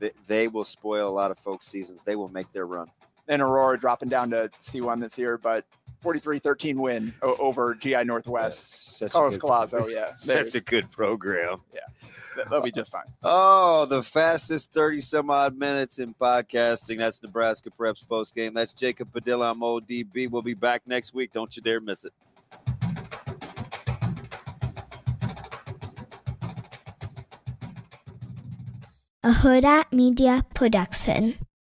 they, 0.00 0.10
they 0.26 0.48
will 0.48 0.64
spoil 0.64 1.08
a 1.08 1.14
lot 1.14 1.30
of 1.30 1.38
folks' 1.38 1.68
seasons. 1.68 2.02
They 2.02 2.16
will 2.16 2.28
make 2.28 2.52
their 2.52 2.66
run. 2.66 2.88
then 3.26 3.40
Aurora 3.40 3.78
dropping 3.78 4.08
down 4.08 4.30
to 4.30 4.50
C1 4.62 5.00
this 5.00 5.16
year, 5.16 5.38
but 5.38 5.64
43-13 6.02 6.76
win 6.76 7.12
o- 7.22 7.36
over 7.38 7.74
GI 7.74 8.04
Northwest. 8.04 8.96
Such 8.98 9.10
a 9.10 9.12
Carlos 9.12 9.38
Colazo, 9.38 9.90
yeah. 9.92 10.12
There- 10.26 10.44
a 10.54 10.60
good 10.60 10.90
program. 10.90 11.60
Yeah. 11.74 11.80
that- 12.36 12.48
They'll 12.50 12.60
be 12.62 12.72
just 12.72 12.90
fine. 12.92 13.04
Oh, 13.22 13.86
the 13.86 14.02
fastest 14.02 14.72
30 14.72 15.00
some 15.00 15.30
odd 15.30 15.56
minutes 15.58 15.98
in 15.98 16.14
podcasting. 16.14 16.98
That's 16.98 17.22
Nebraska 17.22 17.70
Preps 17.70 18.06
post 18.08 18.34
game. 18.34 18.54
That's 18.54 18.72
Jacob 18.72 19.12
Padilla. 19.12 19.50
I'm 19.50 19.60
ODB. 19.60 20.30
We'll 20.30 20.42
be 20.42 20.54
back 20.54 20.82
next 20.86 21.12
week. 21.14 21.32
Don't 21.32 21.54
you 21.56 21.62
dare 21.62 21.80
miss 21.80 22.04
it. 22.04 22.12
a 29.22 29.30
Huda 29.30 29.84
Media 29.92 30.44
Production. 30.54 31.34